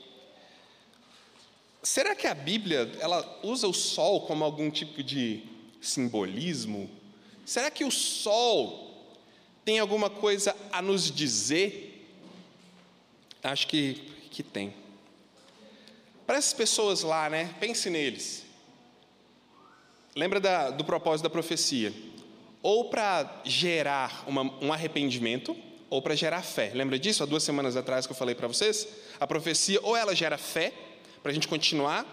será 1.82 2.14
que 2.14 2.26
a 2.26 2.34
Bíblia 2.34 2.90
ela 3.00 3.40
usa 3.42 3.68
o 3.68 3.74
Sol 3.74 4.22
como 4.22 4.44
algum 4.44 4.70
tipo 4.70 5.02
de 5.02 5.42
simbolismo? 5.80 6.90
Será 7.44 7.70
que 7.70 7.84
o 7.84 7.90
Sol 7.90 9.14
tem 9.64 9.78
alguma 9.78 10.10
coisa 10.10 10.56
a 10.72 10.80
nos 10.80 11.10
dizer? 11.10 11.85
Acho 13.46 13.66
que, 13.66 13.94
que 14.30 14.42
tem. 14.42 14.74
Para 16.26 16.38
essas 16.38 16.52
pessoas 16.52 17.02
lá, 17.02 17.30
né? 17.30 17.54
Pense 17.60 17.88
neles. 17.88 18.44
Lembra 20.14 20.40
da, 20.40 20.70
do 20.70 20.84
propósito 20.84 21.24
da 21.24 21.30
profecia? 21.30 21.92
Ou 22.62 22.86
para 22.86 23.42
gerar 23.44 24.24
uma, 24.26 24.42
um 24.60 24.72
arrependimento, 24.72 25.56
ou 25.88 26.02
para 26.02 26.16
gerar 26.16 26.42
fé. 26.42 26.72
Lembra 26.74 26.98
disso? 26.98 27.22
Há 27.22 27.26
duas 27.26 27.42
semanas 27.42 27.76
atrás 27.76 28.06
que 28.06 28.12
eu 28.12 28.16
falei 28.16 28.34
para 28.34 28.48
vocês? 28.48 28.88
A 29.20 29.26
profecia, 29.26 29.78
ou 29.82 29.96
ela 29.96 30.14
gera 30.14 30.36
fé, 30.36 30.72
para 31.22 31.30
a 31.30 31.34
gente 31.34 31.46
continuar, 31.46 32.04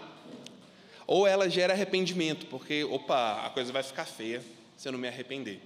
ou 1.06 1.26
ela 1.26 1.48
gera 1.48 1.72
arrependimento, 1.72 2.46
porque, 2.46 2.84
opa, 2.84 3.44
a 3.44 3.50
coisa 3.50 3.72
vai 3.72 3.82
ficar 3.82 4.04
feia 4.04 4.42
se 4.76 4.88
eu 4.88 4.92
não 4.92 4.98
me 4.98 5.08
arrepender. 5.08 5.60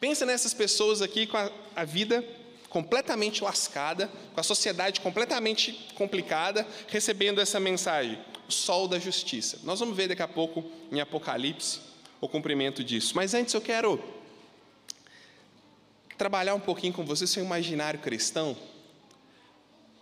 Pensa 0.00 0.26
nessas 0.26 0.52
pessoas 0.52 1.00
aqui 1.00 1.26
com 1.26 1.36
a, 1.36 1.50
a 1.76 1.84
vida 1.84 2.24
completamente 2.72 3.44
lascada, 3.44 4.10
com 4.32 4.40
a 4.40 4.42
sociedade 4.42 4.98
completamente 5.02 5.90
complicada, 5.94 6.66
recebendo 6.88 7.38
essa 7.38 7.60
mensagem, 7.60 8.18
o 8.48 8.50
sol 8.50 8.88
da 8.88 8.98
justiça. 8.98 9.58
Nós 9.62 9.78
vamos 9.78 9.94
ver 9.94 10.08
daqui 10.08 10.22
a 10.22 10.26
pouco 10.26 10.64
em 10.90 10.98
Apocalipse 10.98 11.80
o 12.18 12.26
cumprimento 12.26 12.82
disso. 12.82 13.12
Mas 13.14 13.34
antes 13.34 13.52
eu 13.52 13.60
quero 13.60 14.02
trabalhar 16.16 16.54
um 16.54 16.60
pouquinho 16.60 16.94
com 16.94 17.04
você 17.04 17.26
seu 17.26 17.44
imaginário 17.44 18.00
cristão 18.00 18.56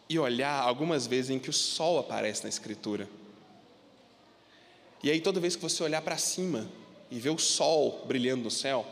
e 0.09 0.17
olhar 0.17 0.63
algumas 0.63 1.09
vezes 1.09 1.33
em 1.33 1.41
que 1.41 1.51
o 1.51 1.53
sol 1.53 1.99
aparece 1.99 2.45
na 2.45 2.49
Escritura. 2.49 3.09
E 5.03 5.11
aí, 5.11 5.21
toda 5.21 5.41
vez 5.41 5.57
que 5.57 5.63
você 5.63 5.83
olhar 5.83 6.03
para 6.03 6.19
cima 6.19 6.71
e 7.11 7.19
ver 7.19 7.31
o 7.31 7.39
sol 7.39 8.05
brilhando 8.07 8.45
no 8.45 8.51
céu, 8.51 8.87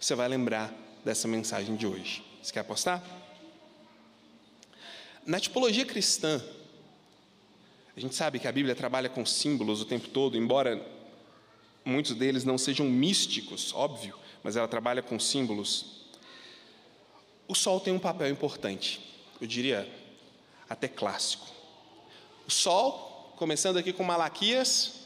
você 0.00 0.14
vai 0.14 0.28
lembrar 0.28 0.72
dessa 1.04 1.28
mensagem 1.28 1.76
de 1.76 1.86
hoje. 1.86 2.27
Você 2.48 2.54
quer 2.54 2.60
apostar? 2.60 3.04
Na 5.26 5.38
tipologia 5.38 5.84
cristã, 5.84 6.42
a 7.94 8.00
gente 8.00 8.14
sabe 8.14 8.38
que 8.38 8.48
a 8.48 8.52
Bíblia 8.52 8.74
trabalha 8.74 9.10
com 9.10 9.26
símbolos 9.26 9.82
o 9.82 9.84
tempo 9.84 10.08
todo, 10.08 10.34
embora 10.34 10.82
muitos 11.84 12.14
deles 12.14 12.44
não 12.44 12.56
sejam 12.56 12.86
místicos, 12.86 13.74
óbvio, 13.74 14.18
mas 14.42 14.56
ela 14.56 14.66
trabalha 14.66 15.02
com 15.02 15.20
símbolos. 15.20 16.06
O 17.46 17.54
sol 17.54 17.80
tem 17.80 17.92
um 17.92 17.98
papel 17.98 18.30
importante, 18.30 18.98
eu 19.38 19.46
diria 19.46 19.86
até 20.70 20.88
clássico. 20.88 21.46
O 22.46 22.50
sol, 22.50 23.34
começando 23.36 23.76
aqui 23.76 23.92
com 23.92 24.04
Malaquias, 24.04 24.97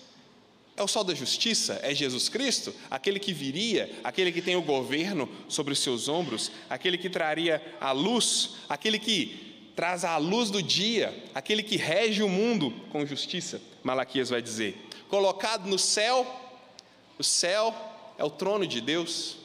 é 0.82 0.84
o 0.84 0.88
sol 0.88 1.04
da 1.04 1.14
justiça, 1.14 1.80
é 1.82 1.94
Jesus 1.94 2.28
Cristo, 2.28 2.74
aquele 2.90 3.18
que 3.18 3.32
viria, 3.32 3.90
aquele 4.04 4.30
que 4.30 4.42
tem 4.42 4.56
o 4.56 4.62
governo 4.62 5.28
sobre 5.48 5.72
os 5.72 5.78
seus 5.78 6.08
ombros, 6.08 6.50
aquele 6.68 6.98
que 6.98 7.08
traria 7.08 7.62
a 7.80 7.92
luz, 7.92 8.56
aquele 8.68 8.98
que 8.98 9.70
traz 9.74 10.04
a 10.04 10.16
luz 10.18 10.50
do 10.50 10.62
dia, 10.62 11.24
aquele 11.34 11.62
que 11.62 11.76
rege 11.76 12.22
o 12.22 12.28
mundo? 12.28 12.72
Com 12.90 13.06
justiça, 13.06 13.60
Malaquias 13.82 14.28
vai 14.28 14.42
dizer. 14.42 14.76
Colocado 15.08 15.68
no 15.68 15.78
céu, 15.78 16.26
o 17.18 17.24
céu 17.24 17.74
é 18.18 18.24
o 18.24 18.30
trono 18.30 18.66
de 18.66 18.80
Deus. 18.80 19.36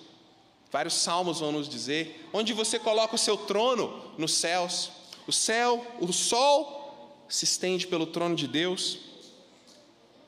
Vários 0.71 0.95
salmos 0.95 1.39
vão 1.39 1.51
nos 1.51 1.69
dizer: 1.69 2.27
onde 2.33 2.53
você 2.53 2.77
coloca 2.79 3.15
o 3.15 3.19
seu 3.19 3.37
trono? 3.37 4.13
Nos 4.17 4.33
céus. 4.33 4.91
O 5.25 5.31
céu, 5.31 5.85
o 5.99 6.11
sol 6.11 7.23
se 7.29 7.45
estende 7.45 7.85
pelo 7.87 8.05
trono 8.05 8.35
de 8.35 8.47
Deus, 8.47 8.99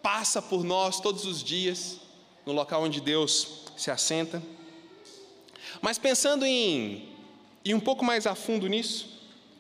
passa 0.02 0.42
por 0.42 0.64
nós 0.64 1.00
todos 1.00 1.26
os 1.26 1.44
dias, 1.44 2.00
no 2.46 2.54
local 2.54 2.84
onde 2.84 3.02
Deus 3.02 3.64
se 3.78 3.92
assenta. 3.92 4.42
Mas 5.82 5.98
pensando 5.98 6.46
em 6.46 7.10
ir 7.64 7.74
um 7.74 7.80
pouco 7.80 8.04
mais 8.04 8.26
a 8.26 8.36
fundo 8.36 8.68
nisso, 8.68 9.08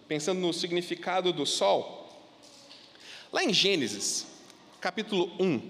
pensando 0.07 0.39
no 0.39 0.53
significado 0.53 1.31
do 1.31 1.45
sol, 1.45 2.09
lá 3.31 3.43
em 3.43 3.53
Gênesis, 3.53 4.25
capítulo 4.81 5.31
1, 5.39 5.61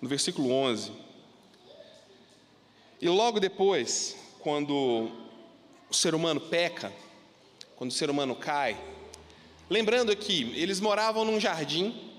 no 0.00 0.08
versículo 0.08 0.50
11, 0.50 0.92
e 3.00 3.08
logo 3.08 3.40
depois, 3.40 4.16
quando 4.40 5.10
o 5.88 5.94
ser 5.94 6.14
humano 6.14 6.40
peca, 6.40 6.92
quando 7.76 7.90
o 7.90 7.94
ser 7.94 8.10
humano 8.10 8.34
cai, 8.34 8.78
lembrando 9.70 10.12
aqui, 10.12 10.52
eles 10.54 10.80
moravam 10.80 11.24
num 11.24 11.40
jardim, 11.40 12.09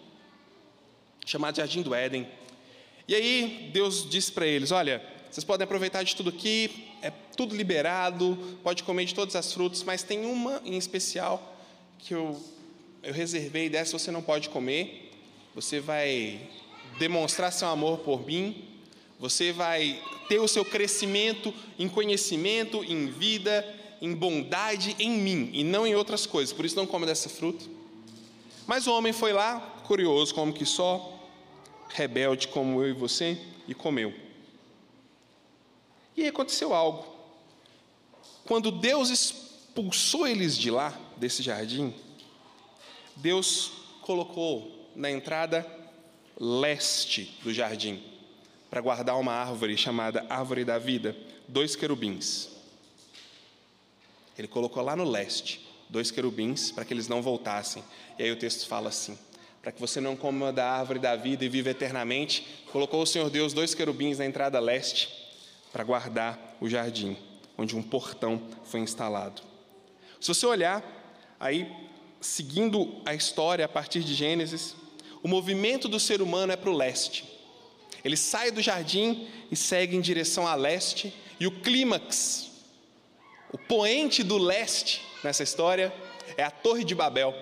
chamado 1.26 1.58
Jardim 1.58 1.82
do 1.82 1.94
Éden, 1.94 2.28
e 3.08 3.16
aí 3.16 3.70
Deus 3.74 4.10
disse 4.10 4.32
para 4.32 4.46
eles: 4.46 4.72
Olha, 4.72 5.02
vocês 5.30 5.44
podem 5.44 5.66
aproveitar 5.66 6.04
de 6.04 6.16
tudo 6.16 6.30
aqui, 6.30 6.88
é 7.02 7.12
tudo 7.36 7.56
liberado, 7.56 8.38
pode 8.64 8.84
comer 8.84 9.06
de 9.06 9.14
todas 9.14 9.36
as 9.36 9.52
frutas, 9.52 9.84
mas 9.84 10.04
tem 10.04 10.26
uma 10.26 10.62
em 10.64 10.78
especial 10.78 11.58
que 12.00 12.14
eu, 12.14 12.42
eu 13.04 13.14
reservei 13.14 13.70
dessa 13.70 13.98
você 13.98 14.12
não 14.12 14.22
pode 14.22 14.50
comer. 14.50 15.12
Você 15.54 15.82
vai 15.82 16.40
demonstrar 16.98 17.52
seu 17.52 17.68
amor 17.68 18.00
por 18.00 18.26
mim, 18.26 18.64
você 19.20 19.52
vai 19.52 20.02
ter 20.30 20.40
o 20.40 20.48
seu 20.48 20.64
crescimento 20.64 21.54
em 21.78 21.90
conhecimento, 21.90 22.84
em 22.84 23.08
vida, 23.08 23.68
em 24.02 24.16
bondade 24.16 24.96
em 24.98 25.12
mim 25.12 25.50
e 25.52 25.64
não 25.64 25.86
em 25.86 25.96
outras 25.96 26.26
coisas. 26.26 26.54
Por 26.54 26.64
isso 26.64 26.78
não 26.78 26.88
come 26.88 27.06
dessa 27.06 27.28
fruta. 27.28 27.66
Mas 28.66 28.88
o 28.88 28.94
homem 28.94 29.12
foi 29.12 29.34
lá, 29.34 29.81
curioso 29.92 30.34
como 30.34 30.54
que 30.54 30.66
só, 30.66 31.20
rebelde 31.90 32.48
como 32.48 32.82
eu 32.82 32.92
e 32.92 32.94
você, 32.94 33.38
e 33.68 33.76
comeu. 33.76 34.14
E 36.16 36.22
aí 36.22 36.30
aconteceu 36.30 36.74
algo. 36.74 37.06
Quando 38.46 38.72
Deus 38.72 39.10
expulsou 39.10 40.26
eles 40.26 40.58
de 40.58 40.72
lá, 40.72 40.98
desse 41.18 41.44
jardim, 41.44 41.94
Deus 43.18 43.70
colocou 44.02 44.90
na 44.96 45.12
entrada 45.12 45.70
leste 46.40 47.38
do 47.44 47.54
jardim, 47.54 48.02
para 48.70 48.80
guardar 48.80 49.20
uma 49.20 49.34
árvore 49.34 49.76
chamada 49.76 50.26
Árvore 50.30 50.64
da 50.64 50.80
Vida, 50.80 51.18
dois 51.50 51.76
querubins. 51.76 52.48
Ele 54.38 54.48
colocou 54.48 54.82
lá 54.82 54.96
no 54.96 55.04
leste 55.04 55.68
dois 55.90 56.12
querubins 56.12 56.72
para 56.72 56.86
que 56.86 56.94
eles 56.94 57.10
não 57.10 57.22
voltassem. 57.22 57.84
E 58.18 58.24
aí 58.24 58.32
o 58.32 58.38
texto 58.40 58.66
fala 58.70 58.88
assim: 58.88 59.20
para 59.62 59.72
que 59.72 59.80
você 59.80 60.02
não 60.02 60.16
coma 60.16 60.52
da 60.52 60.70
árvore 60.70 61.00
da 61.00 61.16
vida 61.16 61.46
e 61.46 61.50
viva 61.50 61.70
eternamente, 61.70 62.46
colocou 62.72 63.02
o 63.02 63.06
Senhor 63.06 63.30
Deus 63.30 63.54
dois 63.54 63.76
querubins 63.76 64.18
na 64.18 64.26
entrada 64.26 64.60
leste 64.60 65.10
para 65.72 65.84
guardar 65.84 66.58
o 66.60 66.68
jardim, 66.68 67.16
onde 67.58 67.76
um 67.76 67.84
portão 67.84 68.42
foi 68.66 68.80
instalado. 68.80 69.42
Se 70.20 70.28
você 70.28 70.46
olhar, 70.46 70.84
aí, 71.40 71.72
seguindo 72.20 73.02
a 73.06 73.14
história 73.14 73.64
a 73.64 73.70
partir 73.70 74.04
de 74.04 74.16
Gênesis, 74.16 74.76
o 75.22 75.28
movimento 75.28 75.88
do 75.88 76.00
ser 76.00 76.22
humano 76.22 76.52
é 76.52 76.56
para 76.56 76.70
o 76.70 76.76
leste. 76.76 77.26
Ele 78.04 78.18
sai 78.18 78.50
do 78.50 78.62
jardim 78.62 79.28
e 79.52 79.56
segue 79.56 79.96
em 79.96 80.02
direção 80.02 80.48
a 80.48 80.56
leste, 80.56 81.14
e 81.40 81.46
o 81.46 81.52
clímax, 81.52 82.50
o 83.52 83.58
poente 83.58 84.24
do 84.24 84.38
leste 84.38 85.02
nessa 85.24 85.44
história, 85.44 85.94
é 86.36 86.44
a 86.44 86.50
Torre 86.50 86.84
de 86.84 86.96
Babel, 86.96 87.36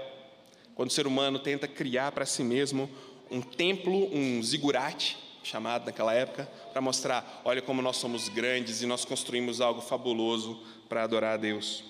quando 0.80 0.92
o 0.92 0.94
ser 0.94 1.06
humano 1.06 1.38
tenta 1.40 1.68
criar 1.68 2.14
para 2.14 2.26
si 2.26 2.42
mesmo 2.42 2.90
um 3.30 3.42
templo, 3.42 4.10
um 4.16 4.42
zigurate, 4.42 5.18
chamado 5.44 5.86
naquela 5.86 6.14
época, 6.14 6.50
para 6.72 6.80
mostrar: 6.82 7.42
olha 7.44 7.62
como 7.62 7.82
nós 7.82 7.98
somos 7.98 8.30
grandes 8.30 8.82
e 8.82 8.86
nós 8.86 9.04
construímos 9.04 9.60
algo 9.60 9.82
fabuloso 9.82 10.58
para 10.88 11.04
adorar 11.04 11.34
a 11.34 11.38
Deus. 11.38 11.84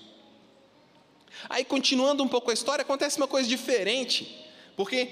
Aí, 1.48 1.64
continuando 1.64 2.24
um 2.24 2.26
pouco 2.26 2.50
a 2.50 2.52
história, 2.52 2.82
acontece 2.82 3.16
uma 3.16 3.28
coisa 3.28 3.48
diferente, 3.48 4.44
porque 4.76 5.08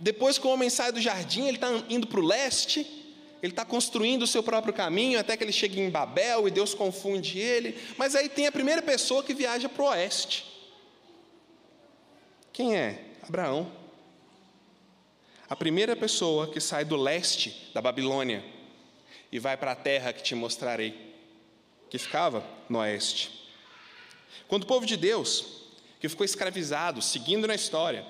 depois 0.00 0.38
que 0.38 0.46
o 0.46 0.50
homem 0.50 0.70
sai 0.70 0.90
do 0.90 0.98
jardim, 0.98 1.48
ele 1.48 1.58
está 1.58 1.68
indo 1.90 2.06
para 2.06 2.18
o 2.18 2.24
leste, 2.24 2.80
ele 3.42 3.52
está 3.52 3.62
construindo 3.62 4.22
o 4.22 4.26
seu 4.26 4.42
próprio 4.42 4.72
caminho, 4.72 5.20
até 5.20 5.36
que 5.36 5.44
ele 5.44 5.52
chega 5.52 5.78
em 5.78 5.90
Babel 5.90 6.48
e 6.48 6.50
Deus 6.50 6.72
confunde 6.72 7.38
ele. 7.38 7.78
Mas 7.98 8.14
aí 8.14 8.30
tem 8.30 8.46
a 8.46 8.52
primeira 8.52 8.80
pessoa 8.80 9.22
que 9.22 9.34
viaja 9.34 9.68
para 9.68 9.82
o 9.82 9.88
oeste. 9.88 10.51
Quem 12.52 12.76
é? 12.76 13.04
Abraão. 13.22 13.72
A 15.48 15.56
primeira 15.56 15.96
pessoa 15.96 16.50
que 16.50 16.60
sai 16.60 16.84
do 16.84 16.96
leste 16.96 17.70
da 17.72 17.80
Babilônia 17.80 18.44
e 19.30 19.38
vai 19.38 19.56
para 19.56 19.72
a 19.72 19.76
terra 19.76 20.12
que 20.12 20.22
te 20.22 20.34
mostrarei, 20.34 21.14
que 21.88 21.98
ficava 21.98 22.44
no 22.68 22.78
oeste. 22.78 23.48
Quando 24.48 24.64
o 24.64 24.66
povo 24.66 24.84
de 24.84 24.96
Deus 24.96 25.62
que 25.98 26.08
ficou 26.08 26.24
escravizado, 26.24 27.00
seguindo 27.00 27.46
na 27.46 27.54
história, 27.54 28.04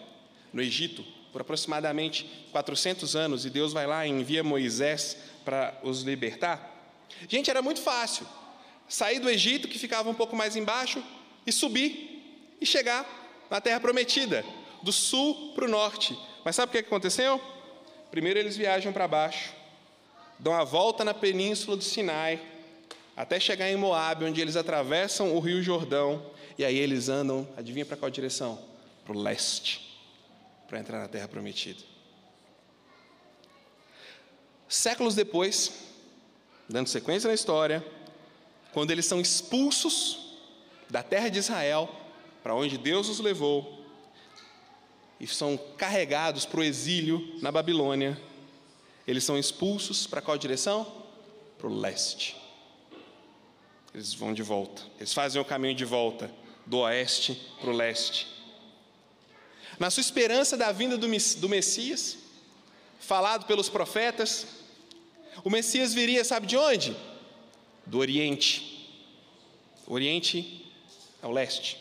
no 0.53 0.63
Egito, 0.63 1.05
por 1.31 1.43
aproximadamente 1.43 2.49
400 2.51 3.15
anos, 3.15 3.45
e 3.45 3.51
Deus 3.51 3.73
vai 3.73 3.87
lá 3.87 4.07
e 4.07 4.11
envia 4.11 4.43
Moisés 4.43 5.17
para 5.45 5.79
os 5.83 6.03
libertar. 6.03 6.71
Gente, 7.29 7.51
era 7.51 7.63
muito 7.63 7.81
fácil 7.81 8.27
sair 8.89 9.19
do 9.19 9.31
Egito, 9.31 9.69
que 9.69 9.79
ficava 9.79 10.09
um 10.09 10.15
pouco 10.15 10.35
mais 10.35 10.57
embaixo, 10.57 11.03
e 11.47 11.53
subir 11.53 12.57
e 12.61 12.67
chegar 12.67 13.22
na 13.53 13.61
terra 13.61 13.79
prometida, 13.79 14.43
do 14.83 14.91
sul 14.91 15.53
para 15.55 15.67
o 15.67 15.69
norte. 15.69 16.19
Mas 16.43 16.57
sabe 16.57 16.71
o 16.71 16.73
que 16.73 16.79
aconteceu? 16.79 17.39
Primeiro 18.11 18.39
eles 18.39 18.57
viajam 18.57 18.95
para 18.95 19.07
baixo, 19.07 19.53
dão 20.39 20.55
a 20.55 20.65
volta 20.65 21.05
na 21.05 21.13
península 21.13 21.77
do 21.77 21.85
Sinai, 21.85 22.41
até 23.15 23.39
chegar 23.39 23.69
em 23.69 23.77
Moab, 23.77 24.25
onde 24.25 24.41
eles 24.41 24.57
atravessam 24.57 25.37
o 25.37 25.39
rio 25.39 25.63
Jordão, 25.63 26.31
e 26.57 26.65
aí 26.65 26.79
eles 26.79 27.11
andam, 27.11 27.47
adivinha 27.55 27.85
para 27.85 27.95
qual 27.95 28.11
direção? 28.11 28.59
Para 29.05 29.15
o 29.15 29.21
leste, 29.21 30.01
para 30.67 30.81
entrar 30.81 30.99
na 30.99 31.09
terra 31.09 31.29
prometida. 31.29 31.83
Séculos 34.67 35.15
depois, 35.15 35.73
dando 36.67 36.89
sequência 36.89 37.29
na 37.29 37.35
história, 37.35 37.85
quando 38.73 38.93
eles 38.93 39.05
são 39.05 39.21
expulsos 39.21 40.39
da 40.89 41.03
terra 41.03 41.29
de 41.29 41.39
Israel, 41.39 41.99
para 42.43 42.55
onde 42.55 42.77
Deus 42.77 43.09
os 43.09 43.21
levou, 43.21 43.83
e 45.21 45.27
são 45.27 45.57
carregados 45.79 46.45
para 46.45 46.61
o 46.61 46.65
exílio 46.65 47.39
na 47.41 47.53
Babilônia, 47.53 48.21
eles 49.07 49.23
são 49.23 49.39
expulsos 49.39 50.07
para 50.07 50.21
qual 50.21 50.37
direção? 50.37 51.05
Para 51.59 51.69
o 51.69 51.79
leste. 51.79 52.37
Eles 53.95 54.15
vão 54.15 54.35
de 54.35 54.43
volta, 54.43 54.83
eles 54.99 55.13
fazem 55.13 55.41
o 55.41 55.45
caminho 55.45 55.75
de 55.75 55.85
volta 55.85 56.29
do 56.67 56.79
oeste 56.79 57.41
para 57.61 57.71
o 57.71 57.73
leste. 57.73 58.27
Na 59.79 59.91
sua 59.91 60.01
esperança 60.01 60.57
da 60.57 60.73
vinda 60.73 60.97
do 60.97 61.49
Messias, 61.49 62.19
falado 62.99 63.47
pelos 63.47 63.69
profetas, 63.69 64.47
o 65.45 65.51
Messias 65.51 65.95
viria, 65.95 66.25
sabe 66.25 66.47
de 66.47 66.57
onde? 66.57 66.97
Do 67.87 67.99
Oriente. 67.99 68.89
O 69.87 69.95
Oriente 69.95 70.67
ao 71.21 71.31
leste. 71.31 71.79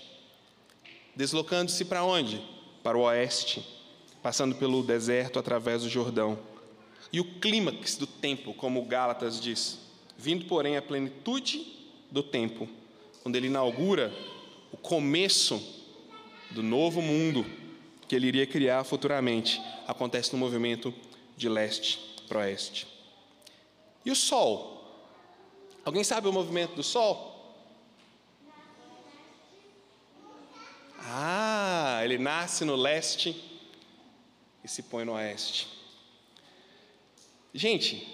Deslocando-se 1.15 1.86
para 1.86 2.03
onde? 2.03 2.41
Para 2.84 2.98
o 2.98 3.01
oeste, 3.01 3.65
passando 4.22 4.56
pelo 4.56 4.84
deserto 4.84 5.39
através 5.39 5.84
do 5.84 5.89
Jordão. 5.89 6.38
E 7.12 7.20
o 7.20 7.39
clímax 7.39 7.98
do 7.98 8.08
tempo, 8.08 8.53
como 8.53 8.86
Gálatas 8.86 9.39
diz, 9.39 9.80
vindo, 10.18 10.46
porém, 10.46 10.77
à 10.77 10.82
plenitude 10.82 11.65
do 12.10 12.24
tempo, 12.24 12.68
quando 13.22 13.36
ele 13.36 13.48
inaugura 13.48 14.13
o 14.72 14.77
começo 14.77 15.62
do 16.51 16.63
novo 16.63 17.01
mundo 17.01 17.46
que 18.08 18.15
ele 18.15 18.27
iria 18.27 18.46
criar 18.46 18.84
futuramente, 18.84 19.62
acontece 19.88 20.34
no 20.34 20.39
movimento 20.39 20.94
de 21.36 21.50
leste 21.50 22.00
para 22.27 22.39
oeste. 22.39 22.88
E 24.06 24.12
o 24.12 24.15
Sol? 24.15 24.72
Alguém 25.84 26.03
sabe 26.03 26.27
o 26.27 26.34
movimento 26.34 26.75
do 26.75 26.84
Sol? 26.84 27.32
Ele 32.03 32.17
nasce 32.17 32.65
no 32.65 32.75
leste 32.75 33.36
e 34.63 34.67
se 34.67 34.84
põe 34.84 35.05
no 35.05 35.13
oeste. 35.13 35.67
Gente, 37.53 38.08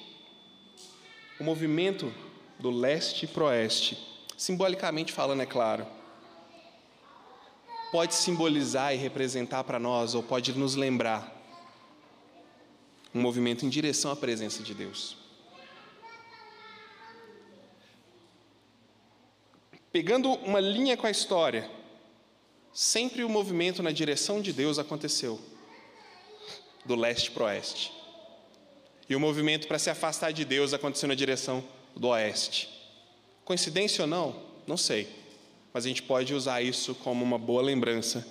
o 1.39 1.43
movimento 1.43 2.13
do 2.59 2.71
leste 2.71 3.27
para 3.27 3.43
o 3.43 3.47
oeste, 3.47 3.97
simbolicamente 4.35 5.13
falando, 5.13 5.41
é 5.41 5.45
claro, 5.45 5.85
pode 7.91 8.15
simbolizar 8.15 8.93
e 8.93 8.97
representar 8.97 9.63
para 9.63 9.79
nós, 9.79 10.15
ou 10.15 10.23
pode 10.23 10.53
nos 10.57 10.75
lembrar, 10.75 11.35
um 13.13 13.21
movimento 13.21 13.65
em 13.65 13.69
direção 13.69 14.11
à 14.11 14.15
presença 14.15 14.63
de 14.63 14.73
Deus. 14.73 15.17
Pegando 19.91 20.31
uma 20.33 20.59
linha 20.59 20.97
com 20.97 21.07
a 21.07 21.11
história, 21.11 21.76
sempre 22.77 23.23
o 23.23 23.29
movimento 23.29 23.81
na 23.81 23.91
direção 23.91 24.39
de 24.39 24.53
Deus 24.53 24.77
aconteceu, 24.77 25.41
do 26.85 26.93
leste 26.93 27.31
para 27.31 27.41
o 27.41 27.45
oeste. 27.47 27.91
E 29.09 29.15
o 29.15 29.19
movimento 29.19 29.67
para 29.67 29.79
se 29.79 29.89
afastar 29.89 30.31
de 30.31 30.45
Deus 30.45 30.75
aconteceu 30.75 31.09
na 31.09 31.15
direção 31.15 31.63
do 31.95 32.09
oeste. 32.09 32.69
Coincidência 33.43 34.03
ou 34.03 34.07
não? 34.07 34.43
Não 34.67 34.77
sei. 34.77 35.09
Mas 35.73 35.85
a 35.85 35.87
gente 35.87 36.03
pode 36.03 36.35
usar 36.35 36.61
isso 36.61 36.93
como 36.93 37.25
uma 37.25 37.39
boa 37.39 37.63
lembrança 37.63 38.23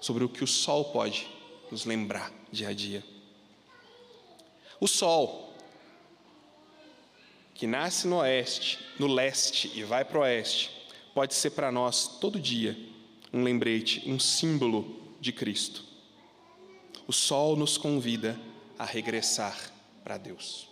sobre 0.00 0.22
o 0.22 0.28
que 0.28 0.44
o 0.44 0.46
sol 0.46 0.84
pode 0.92 1.26
nos 1.68 1.84
lembrar 1.84 2.32
dia 2.52 2.68
a 2.68 2.72
dia. 2.72 3.02
O 4.78 4.86
sol, 4.86 5.56
que 7.52 7.66
nasce 7.66 8.06
no 8.06 8.18
oeste, 8.18 8.78
no 8.96 9.08
leste 9.08 9.72
e 9.74 9.82
vai 9.82 10.04
para 10.04 10.18
o 10.18 10.22
oeste, 10.22 10.70
pode 11.12 11.34
ser 11.34 11.50
para 11.50 11.72
nós 11.72 12.06
todo 12.20 12.38
dia 12.38 12.91
um 13.32 13.42
lembrete, 13.42 14.02
um 14.06 14.18
símbolo 14.18 15.00
de 15.20 15.32
Cristo. 15.32 15.84
O 17.06 17.12
sol 17.12 17.56
nos 17.56 17.78
convida 17.78 18.38
a 18.78 18.84
regressar 18.84 19.72
para 20.04 20.18
Deus. 20.18 20.68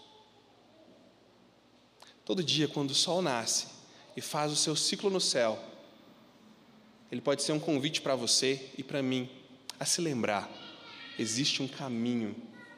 Todo 2.25 2.45
dia, 2.45 2.69
quando 2.69 2.91
o 2.91 2.95
sol 2.95 3.23
nasce 3.23 3.67
e 4.17 4.21
faz 4.21 4.53
o 4.53 4.57
seu 4.57 4.77
ciclo 4.77 5.11
no 5.11 5.21
céu, 5.21 5.59
ele 7.11 7.21
pode 7.21 7.43
ser 7.43 7.53
um 7.53 7.59
convite 7.59 8.01
para 8.01 8.15
você 8.15 8.71
e 8.79 8.85
para 8.85 9.03
mim 9.03 9.29
a 9.79 9.85
se 9.85 10.01
lembrar: 10.01 10.49
existe 11.19 11.63
um 11.63 11.69
caminho 11.69 12.37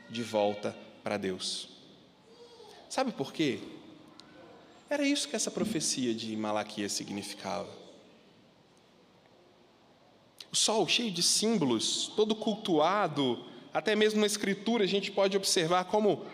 de 0.09 0.23
volta 0.23 0.77
para 1.03 1.17
Deus. 1.17 1.69
Sabe 2.89 3.13
por 3.13 3.33
quê? 3.33 3.59
Era 4.89 5.07
isso 5.07 5.29
que 5.29 5.37
essa 5.37 5.51
profecia 5.51 6.15
de 6.15 6.37
Malaquias 6.37 6.93
significava. 6.93 7.82
O 10.53 10.57
sol 10.57 10.87
cheio 10.87 11.11
de 11.11 11.23
símbolos, 11.23 12.13
todo 12.15 12.35
cultuado, 12.35 13.43
até 13.73 13.97
mesmo 13.97 14.21
na 14.21 14.27
escritura 14.27 14.85
a 14.85 14.87
gente 14.87 15.11
pode 15.11 15.35
observar 15.35 15.85
como 15.87 16.27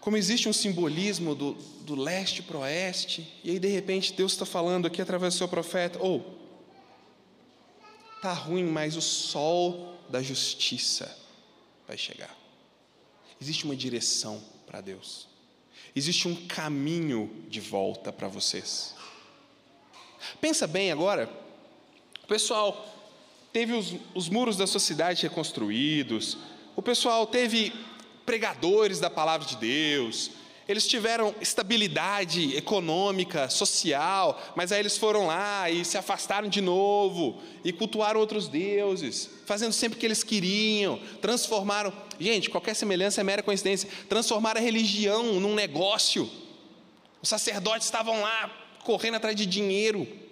como 0.00 0.16
existe 0.16 0.48
um 0.48 0.52
simbolismo 0.52 1.34
do, 1.34 1.54
do 1.80 1.96
leste 1.96 2.40
para 2.40 2.58
o 2.58 2.60
oeste, 2.60 3.28
e 3.42 3.50
aí 3.50 3.58
de 3.58 3.66
repente 3.66 4.12
Deus 4.12 4.30
está 4.30 4.46
falando 4.46 4.86
aqui 4.86 5.02
através 5.02 5.34
do 5.34 5.38
seu 5.38 5.48
profeta: 5.48 5.98
ou 6.00 6.20
oh, 6.20 7.82
tá 8.22 8.32
ruim, 8.32 8.62
mas 8.62 8.94
o 8.94 9.02
sol 9.02 9.98
da 10.08 10.22
justiça 10.22 11.18
vai 11.88 11.98
chegar. 11.98 12.32
Existe 13.40 13.64
uma 13.64 13.74
direção 13.74 14.40
para 14.64 14.80
Deus, 14.80 15.26
existe 15.96 16.28
um 16.28 16.46
caminho 16.46 17.44
de 17.48 17.60
volta 17.60 18.12
para 18.12 18.28
vocês. 18.28 18.94
Pensa 20.40 20.68
bem 20.68 20.92
agora, 20.92 21.28
o 22.26 22.28
pessoal 22.28 22.84
teve 23.52 23.72
os, 23.72 23.94
os 24.12 24.28
muros 24.28 24.56
da 24.56 24.66
sua 24.66 24.80
cidade 24.80 25.22
reconstruídos, 25.22 26.36
o 26.74 26.82
pessoal 26.82 27.24
teve 27.24 27.72
pregadores 28.26 28.98
da 28.98 29.08
palavra 29.08 29.46
de 29.46 29.56
Deus, 29.56 30.32
eles 30.68 30.88
tiveram 30.88 31.32
estabilidade 31.40 32.56
econômica, 32.56 33.48
social, 33.48 34.42
mas 34.56 34.72
aí 34.72 34.80
eles 34.80 34.98
foram 34.98 35.28
lá 35.28 35.70
e 35.70 35.84
se 35.84 35.96
afastaram 35.96 36.48
de 36.48 36.60
novo 36.60 37.40
e 37.64 37.72
cultuaram 37.72 38.18
outros 38.18 38.48
deuses, 38.48 39.30
fazendo 39.46 39.72
sempre 39.72 39.96
o 39.96 40.00
que 40.00 40.04
eles 40.04 40.24
queriam, 40.24 40.98
transformaram. 41.22 41.92
Gente, 42.18 42.50
qualquer 42.50 42.74
semelhança 42.74 43.20
é 43.20 43.24
mera 43.24 43.44
coincidência. 43.44 43.88
Transformaram 44.08 44.60
a 44.60 44.64
religião 44.64 45.38
num 45.38 45.54
negócio. 45.54 46.28
Os 47.22 47.28
sacerdotes 47.28 47.86
estavam 47.86 48.20
lá 48.20 48.50
correndo 48.82 49.14
atrás 49.14 49.36
de 49.36 49.46
dinheiro. 49.46 50.25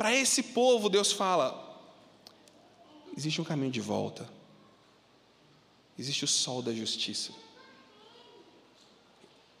Para 0.00 0.16
esse 0.16 0.42
povo, 0.42 0.88
Deus 0.88 1.12
fala: 1.12 1.78
existe 3.14 3.38
um 3.38 3.44
caminho 3.44 3.70
de 3.70 3.82
volta 3.82 4.40
existe 6.00 6.24
o 6.24 6.28
sol 6.28 6.62
da 6.62 6.72
justiça. 6.72 7.30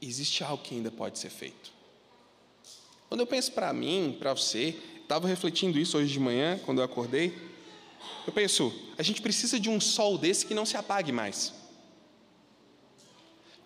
Existe 0.00 0.42
algo 0.42 0.62
que 0.62 0.74
ainda 0.74 0.90
pode 0.90 1.18
ser 1.18 1.28
feito. 1.28 1.70
Quando 3.10 3.20
eu 3.20 3.26
penso 3.26 3.52
para 3.52 3.70
mim, 3.74 4.16
para 4.18 4.32
você, 4.32 4.74
estava 5.02 5.28
refletindo 5.28 5.78
isso 5.78 5.98
hoje 5.98 6.10
de 6.10 6.18
manhã, 6.18 6.58
quando 6.64 6.78
eu 6.78 6.84
acordei. 6.84 7.36
Eu 8.26 8.32
penso, 8.32 8.72
a 8.96 9.02
gente 9.02 9.20
precisa 9.20 9.60
de 9.60 9.68
um 9.68 9.78
sol 9.78 10.16
desse 10.16 10.46
que 10.46 10.54
não 10.54 10.64
se 10.64 10.78
apague 10.78 11.12
mais. 11.12 11.52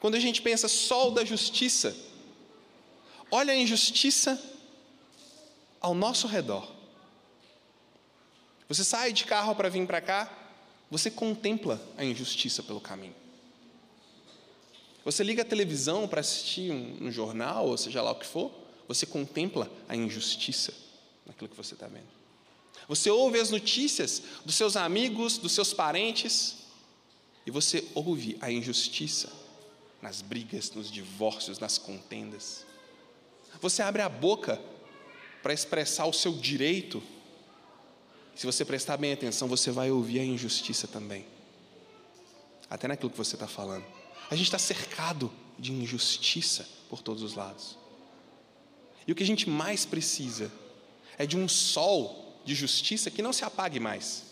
Quando 0.00 0.16
a 0.16 0.20
gente 0.20 0.42
pensa 0.42 0.66
sol 0.66 1.12
da 1.12 1.24
justiça, 1.24 1.96
olha 3.30 3.52
a 3.52 3.56
injustiça 3.56 4.42
ao 5.84 5.92
nosso 5.92 6.26
redor. 6.26 6.66
Você 8.66 8.82
sai 8.82 9.12
de 9.12 9.26
carro 9.26 9.54
para 9.54 9.68
vir 9.68 9.86
para 9.86 10.00
cá, 10.00 10.32
você 10.90 11.10
contempla 11.10 11.78
a 11.98 12.02
injustiça 12.02 12.62
pelo 12.62 12.80
caminho. 12.80 13.14
Você 15.04 15.22
liga 15.22 15.42
a 15.42 15.44
televisão 15.44 16.08
para 16.08 16.22
assistir 16.22 16.72
um, 16.72 17.08
um, 17.08 17.12
jornal, 17.12 17.68
ou 17.68 17.76
seja 17.76 18.00
lá 18.00 18.12
o 18.12 18.14
que 18.14 18.24
for, 18.24 18.50
você 18.88 19.04
contempla 19.04 19.70
a 19.86 19.94
injustiça 19.94 20.72
naquilo 21.26 21.50
que 21.50 21.56
você 21.56 21.74
está 21.74 21.86
vendo. 21.86 22.08
Você 22.88 23.10
ouve 23.10 23.38
as 23.38 23.50
notícias 23.50 24.22
dos 24.42 24.54
seus 24.54 24.76
amigos, 24.76 25.36
dos 25.36 25.52
seus 25.52 25.74
parentes, 25.74 26.60
e 27.44 27.50
você 27.50 27.86
ouve 27.94 28.38
a 28.40 28.50
injustiça 28.50 29.30
nas 30.00 30.22
brigas, 30.22 30.70
nos 30.70 30.90
divórcios, 30.90 31.58
nas 31.58 31.76
contendas. 31.76 32.64
Você 33.60 33.82
abre 33.82 34.00
a 34.00 34.08
boca 34.08 34.58
para 35.44 35.52
expressar 35.52 36.06
o 36.06 36.12
seu 36.12 36.32
direito. 36.32 37.02
Se 38.34 38.46
você 38.46 38.64
prestar 38.64 38.96
bem 38.96 39.12
atenção, 39.12 39.46
você 39.46 39.70
vai 39.70 39.90
ouvir 39.90 40.18
a 40.20 40.24
injustiça 40.24 40.88
também. 40.88 41.26
Até 42.70 42.88
naquilo 42.88 43.10
que 43.10 43.18
você 43.18 43.36
está 43.36 43.46
falando. 43.46 43.84
A 44.30 44.34
gente 44.34 44.46
está 44.46 44.58
cercado 44.58 45.30
de 45.58 45.70
injustiça 45.70 46.66
por 46.88 47.02
todos 47.02 47.22
os 47.22 47.34
lados. 47.34 47.76
E 49.06 49.12
o 49.12 49.14
que 49.14 49.22
a 49.22 49.26
gente 49.26 49.50
mais 49.50 49.84
precisa 49.84 50.50
é 51.18 51.26
de 51.26 51.36
um 51.36 51.46
sol 51.46 52.40
de 52.42 52.54
justiça 52.54 53.10
que 53.10 53.20
não 53.20 53.32
se 53.32 53.44
apague 53.44 53.78
mais, 53.78 54.24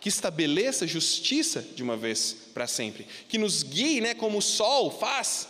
que 0.00 0.08
estabeleça 0.08 0.86
justiça 0.86 1.62
de 1.62 1.82
uma 1.82 1.96
vez 1.96 2.36
para 2.54 2.68
sempre, 2.68 3.08
que 3.28 3.38
nos 3.38 3.64
guie, 3.64 4.00
né, 4.00 4.14
como 4.14 4.38
o 4.38 4.42
sol 4.42 4.88
faz, 4.88 5.48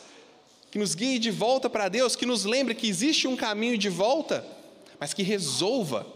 que 0.71 0.79
nos 0.79 0.95
guie 0.95 1.19
de 1.19 1.31
volta 1.31 1.69
para 1.69 1.91
Deus, 1.91 2.17
que 2.17 2.25
nos 2.25 2.47
lembre 2.47 2.75
que 2.75 2.89
existe 2.89 3.29
um 3.29 3.37
caminho 3.37 3.77
de 3.77 3.91
volta, 3.91 4.62
mas 5.03 5.13
que 5.13 5.25
resolva 5.25 6.07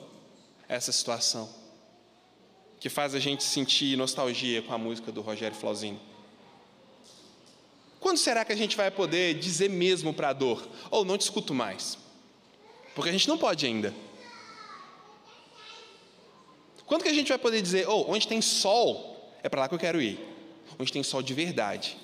essa 0.68 0.92
situação, 0.92 1.52
que 2.78 2.88
faz 2.88 3.16
a 3.16 3.18
gente 3.18 3.42
sentir 3.42 3.96
nostalgia 3.96 4.62
com 4.62 4.72
a 4.72 4.78
música 4.78 5.10
do 5.10 5.22
Rogério 5.22 5.56
Flauzino. 5.56 6.00
Quando 7.98 8.18
será 8.18 8.44
que 8.44 8.52
a 8.52 8.56
gente 8.56 8.76
vai 8.76 8.88
poder 8.88 9.40
dizer 9.40 9.68
mesmo 9.68 10.14
para 10.14 10.28
a 10.28 10.32
dor, 10.32 10.64
ou 10.88 11.00
oh, 11.00 11.04
não 11.04 11.18
te 11.18 11.22
escuto 11.22 11.52
mais? 11.52 11.98
Porque 12.94 13.08
a 13.08 13.12
gente 13.12 13.26
não 13.26 13.36
pode 13.36 13.66
ainda. 13.66 13.92
Quando 16.86 17.02
que 17.02 17.08
a 17.08 17.12
gente 17.12 17.30
vai 17.30 17.38
poder 17.38 17.60
dizer, 17.60 17.88
oh, 17.88 18.08
onde 18.08 18.28
tem 18.28 18.40
sol, 18.40 19.36
é 19.42 19.48
para 19.48 19.62
lá 19.62 19.68
que 19.68 19.74
eu 19.74 19.80
quero 19.80 20.00
ir. 20.00 20.20
Onde 20.78 20.92
tem 20.92 21.02
sol 21.02 21.24
de 21.24 21.34
verdade. 21.34 21.96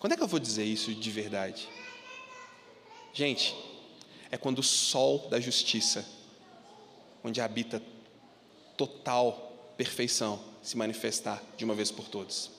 Quando 0.00 0.14
é 0.14 0.16
que 0.16 0.22
eu 0.22 0.26
vou 0.26 0.40
dizer 0.40 0.64
isso 0.64 0.94
de 0.94 1.10
verdade? 1.10 1.68
Gente, 3.12 3.54
é 4.30 4.36
quando 4.36 4.58
o 4.58 4.62
sol 4.62 5.28
da 5.28 5.40
justiça, 5.40 6.06
onde 7.24 7.40
habita 7.40 7.82
total 8.76 9.72
perfeição, 9.76 10.40
se 10.62 10.76
manifestar 10.76 11.42
de 11.56 11.64
uma 11.64 11.74
vez 11.74 11.90
por 11.90 12.08
todas. 12.08 12.50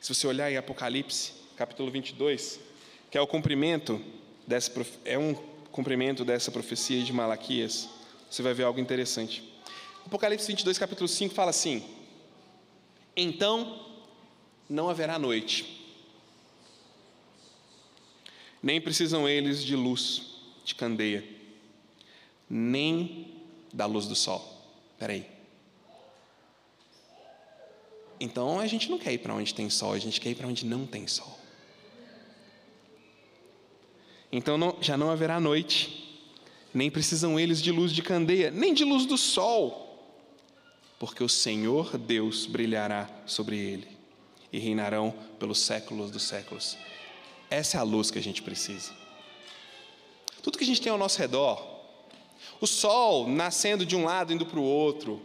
Se 0.00 0.14
você 0.14 0.26
olhar 0.26 0.50
em 0.50 0.56
Apocalipse, 0.56 1.32
capítulo 1.56 1.90
22, 1.90 2.58
que 3.10 3.18
é 3.18 3.20
o 3.20 3.26
cumprimento 3.26 4.02
dessa 4.46 4.72
é 5.04 5.18
um 5.18 5.34
cumprimento 5.70 6.24
dessa 6.24 6.50
profecia 6.50 7.02
de 7.02 7.12
Malaquias, 7.12 7.88
você 8.30 8.42
vai 8.42 8.54
ver 8.54 8.64
algo 8.64 8.80
interessante. 8.80 9.42
Apocalipse 10.06 10.46
22, 10.46 10.78
capítulo 10.78 11.08
5 11.08 11.34
fala 11.34 11.50
assim: 11.50 11.84
Então 13.16 13.86
não 14.68 14.88
haverá 14.88 15.18
noite, 15.18 15.86
nem 18.62 18.80
precisam 18.80 19.28
eles 19.28 19.62
de 19.62 19.76
luz, 19.76 20.33
de 20.64 20.74
candeia, 20.74 21.24
nem 22.48 23.42
da 23.72 23.86
luz 23.86 24.06
do 24.06 24.14
sol. 24.14 24.42
Espera 24.92 25.12
aí. 25.12 25.26
Então 28.18 28.58
a 28.58 28.66
gente 28.66 28.90
não 28.90 28.98
quer 28.98 29.12
ir 29.12 29.18
para 29.18 29.34
onde 29.34 29.54
tem 29.54 29.68
sol, 29.68 29.92
a 29.92 29.98
gente 29.98 30.20
quer 30.20 30.30
ir 30.30 30.34
para 30.34 30.48
onde 30.48 30.64
não 30.64 30.86
tem 30.86 31.06
sol. 31.06 31.38
Então 34.32 34.56
não, 34.56 34.76
já 34.80 34.96
não 34.96 35.10
haverá 35.10 35.38
noite, 35.38 36.18
nem 36.72 36.90
precisam 36.90 37.38
eles 37.38 37.62
de 37.62 37.70
luz 37.70 37.92
de 37.92 38.02
candeia, 38.02 38.50
nem 38.50 38.72
de 38.72 38.84
luz 38.84 39.06
do 39.06 39.16
sol 39.16 39.84
porque 41.04 41.22
o 41.22 41.28
Senhor 41.28 41.98
Deus 41.98 42.46
brilhará 42.46 43.08
sobre 43.26 43.58
ele 43.58 43.88
e 44.50 44.58
reinarão 44.58 45.12
pelos 45.38 45.58
séculos 45.58 46.10
dos 46.10 46.22
séculos. 46.22 46.78
Essa 47.50 47.76
é 47.76 47.80
a 47.80 47.82
luz 47.82 48.10
que 48.10 48.18
a 48.18 48.22
gente 48.22 48.42
precisa. 48.42 48.90
Tudo 50.44 50.58
que 50.58 50.62
a 50.64 50.66
gente 50.66 50.82
tem 50.82 50.92
ao 50.92 50.98
nosso 50.98 51.18
redor, 51.18 51.64
o 52.60 52.66
sol 52.66 53.26
nascendo 53.26 53.84
de 53.84 53.96
um 53.96 54.04
lado 54.04 54.30
indo 54.30 54.44
para 54.44 54.60
o 54.60 54.62
outro, 54.62 55.20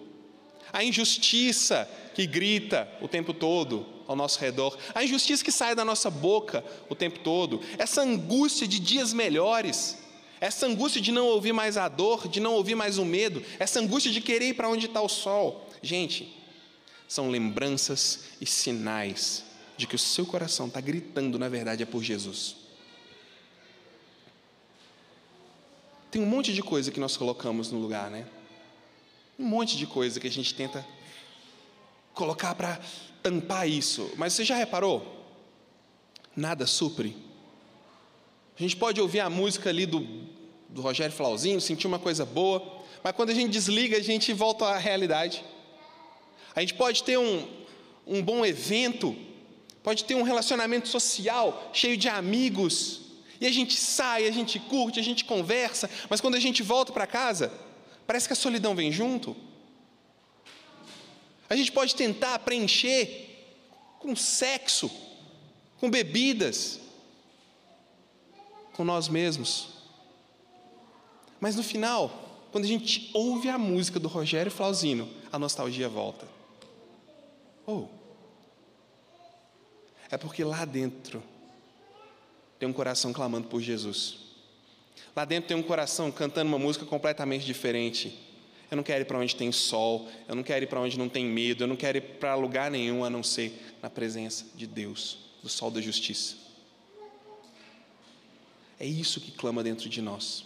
a 0.71 0.81
injustiça 0.81 1.87
que 2.15 2.25
grita 2.25 2.89
o 3.01 3.07
tempo 3.07 3.33
todo 3.33 3.85
ao 4.07 4.15
nosso 4.15 4.39
redor, 4.39 4.77
a 4.95 5.03
injustiça 5.03 5.43
que 5.43 5.51
sai 5.51 5.75
da 5.75 5.83
nossa 5.83 6.09
boca 6.09 6.63
o 6.89 6.95
tempo 6.95 7.19
todo, 7.19 7.59
essa 7.77 8.01
angústia 8.01 8.65
de 8.65 8.79
dias 8.79 9.11
melhores, 9.11 9.97
essa 10.39 10.65
angústia 10.65 11.01
de 11.01 11.11
não 11.11 11.25
ouvir 11.27 11.51
mais 11.51 11.75
a 11.75 11.89
dor, 11.89 12.27
de 12.27 12.39
não 12.39 12.53
ouvir 12.53 12.75
mais 12.75 12.97
o 12.97 13.03
medo, 13.03 13.43
essa 13.59 13.79
angústia 13.79 14.11
de 14.11 14.21
querer 14.21 14.47
ir 14.47 14.53
para 14.53 14.69
onde 14.69 14.85
está 14.85 15.01
o 15.01 15.09
sol, 15.09 15.69
Gente, 15.81 16.37
são 17.07 17.29
lembranças 17.29 18.25
e 18.39 18.45
sinais 18.45 19.43
de 19.77 19.87
que 19.87 19.95
o 19.95 19.99
seu 19.99 20.25
coração 20.25 20.67
está 20.67 20.81
gritando, 20.81 21.39
na 21.39 21.47
verdade, 21.47 21.83
é 21.83 21.85
por 21.85 22.03
Jesus. 22.03 22.57
Tem 26.11 26.21
um 26.21 26.25
monte 26.25 26.53
de 26.53 26.63
coisa 26.63 26.91
que 26.91 26.99
nós 26.99 27.15
colocamos 27.15 27.71
no 27.71 27.79
lugar, 27.79 28.09
né? 28.09 28.27
Um 29.37 29.45
monte 29.45 29.77
de 29.77 29.85
coisa 29.85 30.19
que 30.19 30.27
a 30.27 30.31
gente 30.31 30.53
tenta 30.55 30.85
colocar 32.13 32.55
para 32.55 32.79
tampar 33.21 33.69
isso. 33.69 34.11
Mas 34.17 34.33
você 34.33 34.43
já 34.43 34.55
reparou? 34.55 35.05
Nada 36.35 36.65
supre. 36.65 37.15
A 38.57 38.61
gente 38.61 38.75
pode 38.75 38.99
ouvir 38.99 39.19
a 39.19 39.29
música 39.29 39.69
ali 39.69 39.85
do, 39.85 39.99
do 40.67 40.81
Rogério 40.81 41.15
Flauzinho, 41.15 41.61
sentir 41.61 41.87
uma 41.87 41.99
coisa 41.99 42.25
boa, 42.25 42.83
mas 43.03 43.13
quando 43.13 43.29
a 43.29 43.33
gente 43.33 43.51
desliga, 43.51 43.95
a 43.95 44.01
gente 44.01 44.33
volta 44.33 44.65
à 44.65 44.77
realidade. 44.77 45.43
A 46.55 46.59
gente 46.59 46.73
pode 46.73 47.03
ter 47.03 47.17
um, 47.17 47.47
um 48.05 48.21
bom 48.21 48.45
evento, 48.45 49.15
pode 49.83 50.03
ter 50.03 50.15
um 50.15 50.23
relacionamento 50.23 50.87
social 50.87 51.69
cheio 51.71 51.95
de 51.95 52.09
amigos, 52.09 53.08
e 53.39 53.47
a 53.47 53.51
gente 53.51 53.75
sai, 53.79 54.27
a 54.27 54.31
gente 54.31 54.59
curte, 54.59 54.99
a 54.99 55.03
gente 55.03 55.23
conversa, 55.23 55.89
mas 56.09 56.19
quando 56.19 56.35
a 56.35 56.39
gente 56.39 56.61
volta 56.61 56.91
para 56.91 57.07
casa, 57.07 57.51
parece 58.05 58.27
que 58.27 58.33
a 58.33 58.35
solidão 58.35 58.75
vem 58.75 58.91
junto. 58.91 59.35
A 61.49 61.55
gente 61.55 61.71
pode 61.71 61.95
tentar 61.95 62.37
preencher 62.39 63.27
com 63.99 64.15
sexo, 64.15 64.91
com 65.79 65.89
bebidas, 65.89 66.79
com 68.73 68.83
nós 68.83 69.07
mesmos. 69.07 69.69
Mas 71.39 71.55
no 71.55 71.63
final, 71.63 72.47
quando 72.51 72.65
a 72.65 72.67
gente 72.67 73.09
ouve 73.13 73.49
a 73.49 73.57
música 73.57 73.99
do 73.99 74.07
Rogério 74.07 74.51
Flauzino, 74.51 75.09
a 75.31 75.39
nostalgia 75.39 75.87
volta. 75.87 76.27
Oh, 77.65 77.85
é 80.11 80.17
porque 80.17 80.43
lá 80.43 80.65
dentro 80.65 81.23
tem 82.59 82.67
um 82.67 82.73
coração 82.73 83.13
clamando 83.13 83.47
por 83.47 83.61
Jesus. 83.61 84.17
Lá 85.15 85.23
dentro 85.23 85.47
tem 85.47 85.57
um 85.57 85.63
coração 85.63 86.11
cantando 86.11 86.49
uma 86.49 86.59
música 86.59 86.85
completamente 86.85 87.45
diferente. 87.45 88.13
Eu 88.69 88.77
não 88.77 88.83
quero 88.83 89.01
ir 89.01 89.05
para 89.05 89.17
onde 89.17 89.35
tem 89.35 89.51
sol, 89.51 90.07
eu 90.27 90.35
não 90.35 90.43
quero 90.43 90.65
ir 90.65 90.67
para 90.67 90.79
onde 90.79 90.99
não 90.99 91.09
tem 91.09 91.25
medo, 91.25 91.63
eu 91.63 91.67
não 91.67 91.75
quero 91.75 91.97
ir 91.97 92.01
para 92.01 92.35
lugar 92.35 92.69
nenhum 92.69 93.03
a 93.03 93.09
não 93.09 93.23
ser 93.23 93.77
na 93.81 93.89
presença 93.89 94.45
de 94.53 94.67
Deus, 94.67 95.17
do 95.41 95.49
sol 95.49 95.71
da 95.71 95.81
justiça. 95.81 96.35
É 98.79 98.85
isso 98.85 99.19
que 99.19 99.31
clama 99.31 99.63
dentro 99.63 99.89
de 99.89 100.01
nós. 100.01 100.45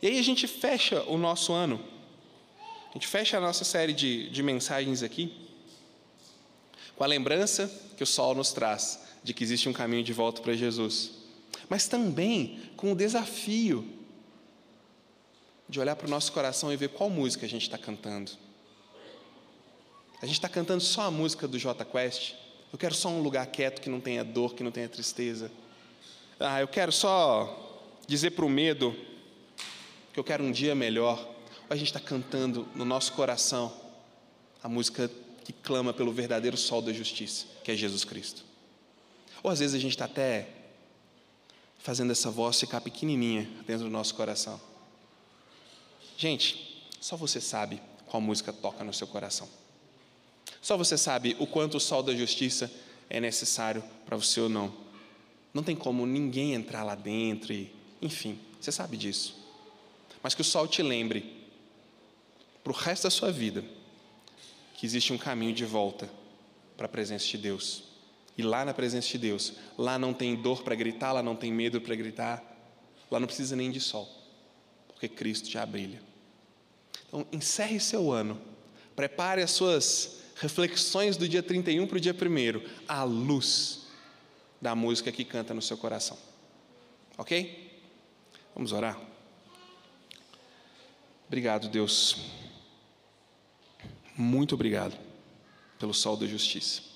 E 0.00 0.06
aí 0.06 0.18
a 0.18 0.22
gente 0.22 0.46
fecha 0.46 1.02
o 1.02 1.18
nosso 1.18 1.52
ano, 1.52 1.80
a 2.90 2.94
gente 2.94 3.06
fecha 3.06 3.36
a 3.36 3.40
nossa 3.40 3.64
série 3.64 3.92
de, 3.92 4.30
de 4.30 4.42
mensagens 4.42 5.02
aqui 5.02 5.32
com 6.96 7.04
a 7.04 7.06
lembrança 7.06 7.70
que 7.96 8.02
o 8.02 8.06
sol 8.06 8.34
nos 8.34 8.52
traz 8.52 9.00
de 9.22 9.34
que 9.34 9.44
existe 9.44 9.68
um 9.68 9.72
caminho 9.72 10.02
de 10.02 10.12
volta 10.12 10.40
para 10.40 10.54
Jesus, 10.54 11.19
mas 11.70 11.86
também 11.86 12.58
com 12.76 12.90
o 12.90 12.96
desafio 12.96 13.88
de 15.68 15.78
olhar 15.78 15.94
para 15.94 16.08
o 16.08 16.10
nosso 16.10 16.32
coração 16.32 16.72
e 16.72 16.76
ver 16.76 16.88
qual 16.88 17.08
música 17.08 17.46
a 17.46 17.48
gente 17.48 17.62
está 17.62 17.78
cantando. 17.78 18.32
A 20.20 20.26
gente 20.26 20.34
está 20.34 20.48
cantando 20.48 20.82
só 20.82 21.02
a 21.02 21.10
música 21.12 21.46
do 21.46 21.56
J 21.56 21.84
Quest. 21.84 22.34
Eu 22.72 22.78
quero 22.78 22.92
só 22.92 23.08
um 23.08 23.22
lugar 23.22 23.46
quieto 23.46 23.80
que 23.80 23.88
não 23.88 24.00
tenha 24.00 24.24
dor, 24.24 24.54
que 24.54 24.64
não 24.64 24.72
tenha 24.72 24.88
tristeza. 24.88 25.50
Ah, 26.40 26.60
eu 26.60 26.66
quero 26.66 26.90
só 26.90 27.96
dizer 28.04 28.32
para 28.32 28.44
o 28.44 28.50
medo 28.50 28.94
que 30.12 30.18
eu 30.18 30.24
quero 30.24 30.42
um 30.42 30.50
dia 30.50 30.74
melhor. 30.74 31.18
Ou 31.18 31.66
a 31.70 31.76
gente 31.76 31.86
está 31.86 32.00
cantando 32.00 32.68
no 32.74 32.84
nosso 32.84 33.12
coração 33.12 33.72
a 34.60 34.68
música 34.68 35.08
que 35.44 35.52
clama 35.52 35.92
pelo 35.94 36.12
verdadeiro 36.12 36.56
sol 36.56 36.82
da 36.82 36.92
justiça, 36.92 37.46
que 37.62 37.70
é 37.70 37.76
Jesus 37.76 38.02
Cristo. 38.04 38.44
Ou 39.40 39.50
às 39.52 39.60
vezes 39.60 39.76
a 39.76 39.78
gente 39.78 39.92
está 39.92 40.06
até 40.06 40.59
fazendo 41.82 42.12
essa 42.12 42.30
voz 42.30 42.60
ficar 42.60 42.80
pequenininha 42.80 43.48
dentro 43.66 43.84
do 43.84 43.90
nosso 43.90 44.14
coração. 44.14 44.60
Gente, 46.16 46.86
só 47.00 47.16
você 47.16 47.40
sabe 47.40 47.80
qual 48.06 48.20
música 48.20 48.52
toca 48.52 48.84
no 48.84 48.92
seu 48.92 49.06
coração. 49.06 49.48
Só 50.60 50.76
você 50.76 50.98
sabe 50.98 51.36
o 51.38 51.46
quanto 51.46 51.76
o 51.78 51.80
sol 51.80 52.02
da 52.02 52.14
justiça 52.14 52.70
é 53.08 53.20
necessário 53.20 53.82
para 54.04 54.16
você 54.16 54.40
ou 54.40 54.48
não. 54.48 54.72
Não 55.54 55.62
tem 55.62 55.74
como 55.74 56.06
ninguém 56.06 56.54
entrar 56.54 56.84
lá 56.84 56.94
dentro 56.94 57.52
e, 57.52 57.72
enfim, 58.02 58.38
você 58.60 58.70
sabe 58.70 58.96
disso. 58.96 59.38
mas 60.22 60.34
que 60.34 60.42
o 60.42 60.44
sol 60.44 60.68
te 60.68 60.82
lembre, 60.82 61.40
para 62.62 62.72
o 62.72 62.76
resto 62.76 63.04
da 63.04 63.10
sua 63.10 63.32
vida, 63.32 63.64
que 64.74 64.84
existe 64.84 65.14
um 65.14 65.18
caminho 65.18 65.54
de 65.54 65.64
volta 65.64 66.10
para 66.76 66.84
a 66.84 66.88
presença 66.88 67.26
de 67.26 67.38
Deus. 67.38 67.89
E 68.36 68.42
lá 68.42 68.64
na 68.64 68.72
presença 68.72 69.08
de 69.08 69.18
Deus, 69.18 69.54
lá 69.76 69.98
não 69.98 70.14
tem 70.14 70.34
dor 70.34 70.62
para 70.62 70.74
gritar, 70.74 71.12
lá 71.12 71.22
não 71.22 71.36
tem 71.36 71.52
medo 71.52 71.80
para 71.80 71.94
gritar, 71.94 72.42
lá 73.10 73.20
não 73.20 73.26
precisa 73.26 73.54
nem 73.56 73.70
de 73.70 73.80
sol, 73.80 74.08
porque 74.88 75.08
Cristo 75.08 75.50
já 75.50 75.64
brilha. 75.66 76.02
Então, 77.08 77.26
encerre 77.32 77.80
seu 77.80 78.12
ano, 78.12 78.40
prepare 78.94 79.42
as 79.42 79.50
suas 79.50 80.20
reflexões 80.36 81.16
do 81.16 81.28
dia 81.28 81.42
31 81.42 81.86
para 81.86 81.96
o 81.98 82.00
dia 82.00 82.14
1 82.14 82.62
à 82.88 83.02
luz 83.02 83.86
da 84.60 84.74
música 84.74 85.10
que 85.10 85.24
canta 85.24 85.52
no 85.52 85.60
seu 85.60 85.76
coração. 85.76 86.16
Ok? 87.18 87.70
Vamos 88.54 88.72
orar? 88.72 88.98
Obrigado, 91.26 91.68
Deus. 91.68 92.16
Muito 94.16 94.54
obrigado 94.54 94.98
pelo 95.78 95.94
sol 95.94 96.16
da 96.16 96.26
justiça. 96.26 96.89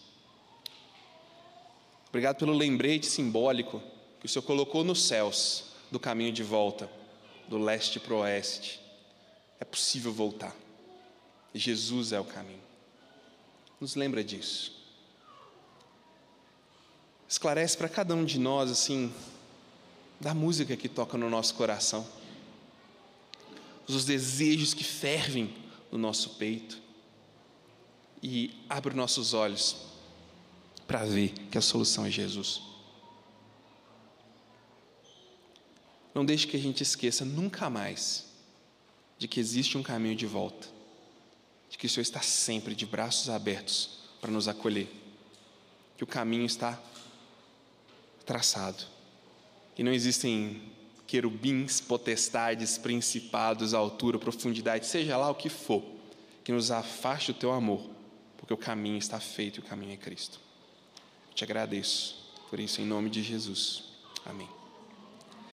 Obrigado 2.14 2.36
pelo 2.36 2.52
lembrete 2.52 3.06
simbólico 3.06 3.82
que 4.20 4.26
o 4.26 4.28
Senhor 4.28 4.44
colocou 4.44 4.84
nos 4.84 5.02
céus 5.02 5.64
do 5.90 5.98
caminho 5.98 6.32
de 6.32 6.44
volta, 6.44 6.88
do 7.48 7.58
leste 7.58 7.98
para 7.98 8.14
o 8.14 8.18
oeste. 8.18 8.80
É 9.58 9.64
possível 9.64 10.12
voltar. 10.12 10.54
Jesus 11.52 12.12
é 12.12 12.20
o 12.20 12.24
caminho. 12.24 12.62
Nos 13.80 13.96
lembra 13.96 14.22
disso. 14.22 14.80
Esclarece 17.28 17.76
para 17.76 17.88
cada 17.88 18.14
um 18.14 18.24
de 18.24 18.38
nós, 18.38 18.70
assim, 18.70 19.12
da 20.20 20.32
música 20.32 20.76
que 20.76 20.88
toca 20.88 21.18
no 21.18 21.28
nosso 21.28 21.56
coração, 21.56 22.06
os 23.88 24.04
desejos 24.04 24.72
que 24.72 24.84
fervem 24.84 25.52
no 25.90 25.98
nosso 25.98 26.36
peito, 26.36 26.80
e 28.22 28.54
abre 28.68 28.94
nossos 28.94 29.34
olhos 29.34 29.93
para 30.86 31.04
ver 31.04 31.30
que 31.50 31.58
a 31.58 31.60
solução 31.60 32.04
é 32.06 32.10
Jesus. 32.10 32.62
Não 36.14 36.24
deixe 36.24 36.46
que 36.46 36.56
a 36.56 36.60
gente 36.60 36.82
esqueça 36.82 37.24
nunca 37.24 37.68
mais 37.68 38.26
de 39.18 39.26
que 39.26 39.40
existe 39.40 39.76
um 39.76 39.82
caminho 39.82 40.14
de 40.14 40.26
volta, 40.26 40.68
de 41.68 41.76
que 41.76 41.86
o 41.86 41.90
Senhor 41.90 42.02
está 42.02 42.20
sempre 42.20 42.74
de 42.74 42.86
braços 42.86 43.28
abertos 43.28 43.98
para 44.20 44.30
nos 44.30 44.46
acolher, 44.46 44.88
que 45.96 46.04
o 46.04 46.06
caminho 46.06 46.46
está 46.46 46.80
traçado 48.24 48.84
e 49.76 49.82
não 49.82 49.92
existem 49.92 50.62
querubins, 51.06 51.80
potestades, 51.80 52.78
principados, 52.78 53.74
altura, 53.74 54.18
profundidade, 54.18 54.86
seja 54.86 55.16
lá 55.16 55.30
o 55.30 55.34
que 55.34 55.48
for, 55.48 55.82
que 56.42 56.52
nos 56.52 56.70
afaste 56.70 57.32
do 57.32 57.38
teu 57.38 57.52
amor, 57.52 57.88
porque 58.36 58.54
o 58.54 58.56
caminho 58.56 58.98
está 58.98 59.20
feito 59.20 59.58
e 59.58 59.60
o 59.60 59.64
caminho 59.64 59.92
é 59.92 59.96
Cristo. 59.96 60.43
Te 61.34 61.44
agradeço 61.44 62.16
por 62.48 62.60
isso, 62.60 62.80
em 62.80 62.84
nome 62.84 63.10
de 63.10 63.22
Jesus. 63.22 63.82
Amém. 64.24 64.63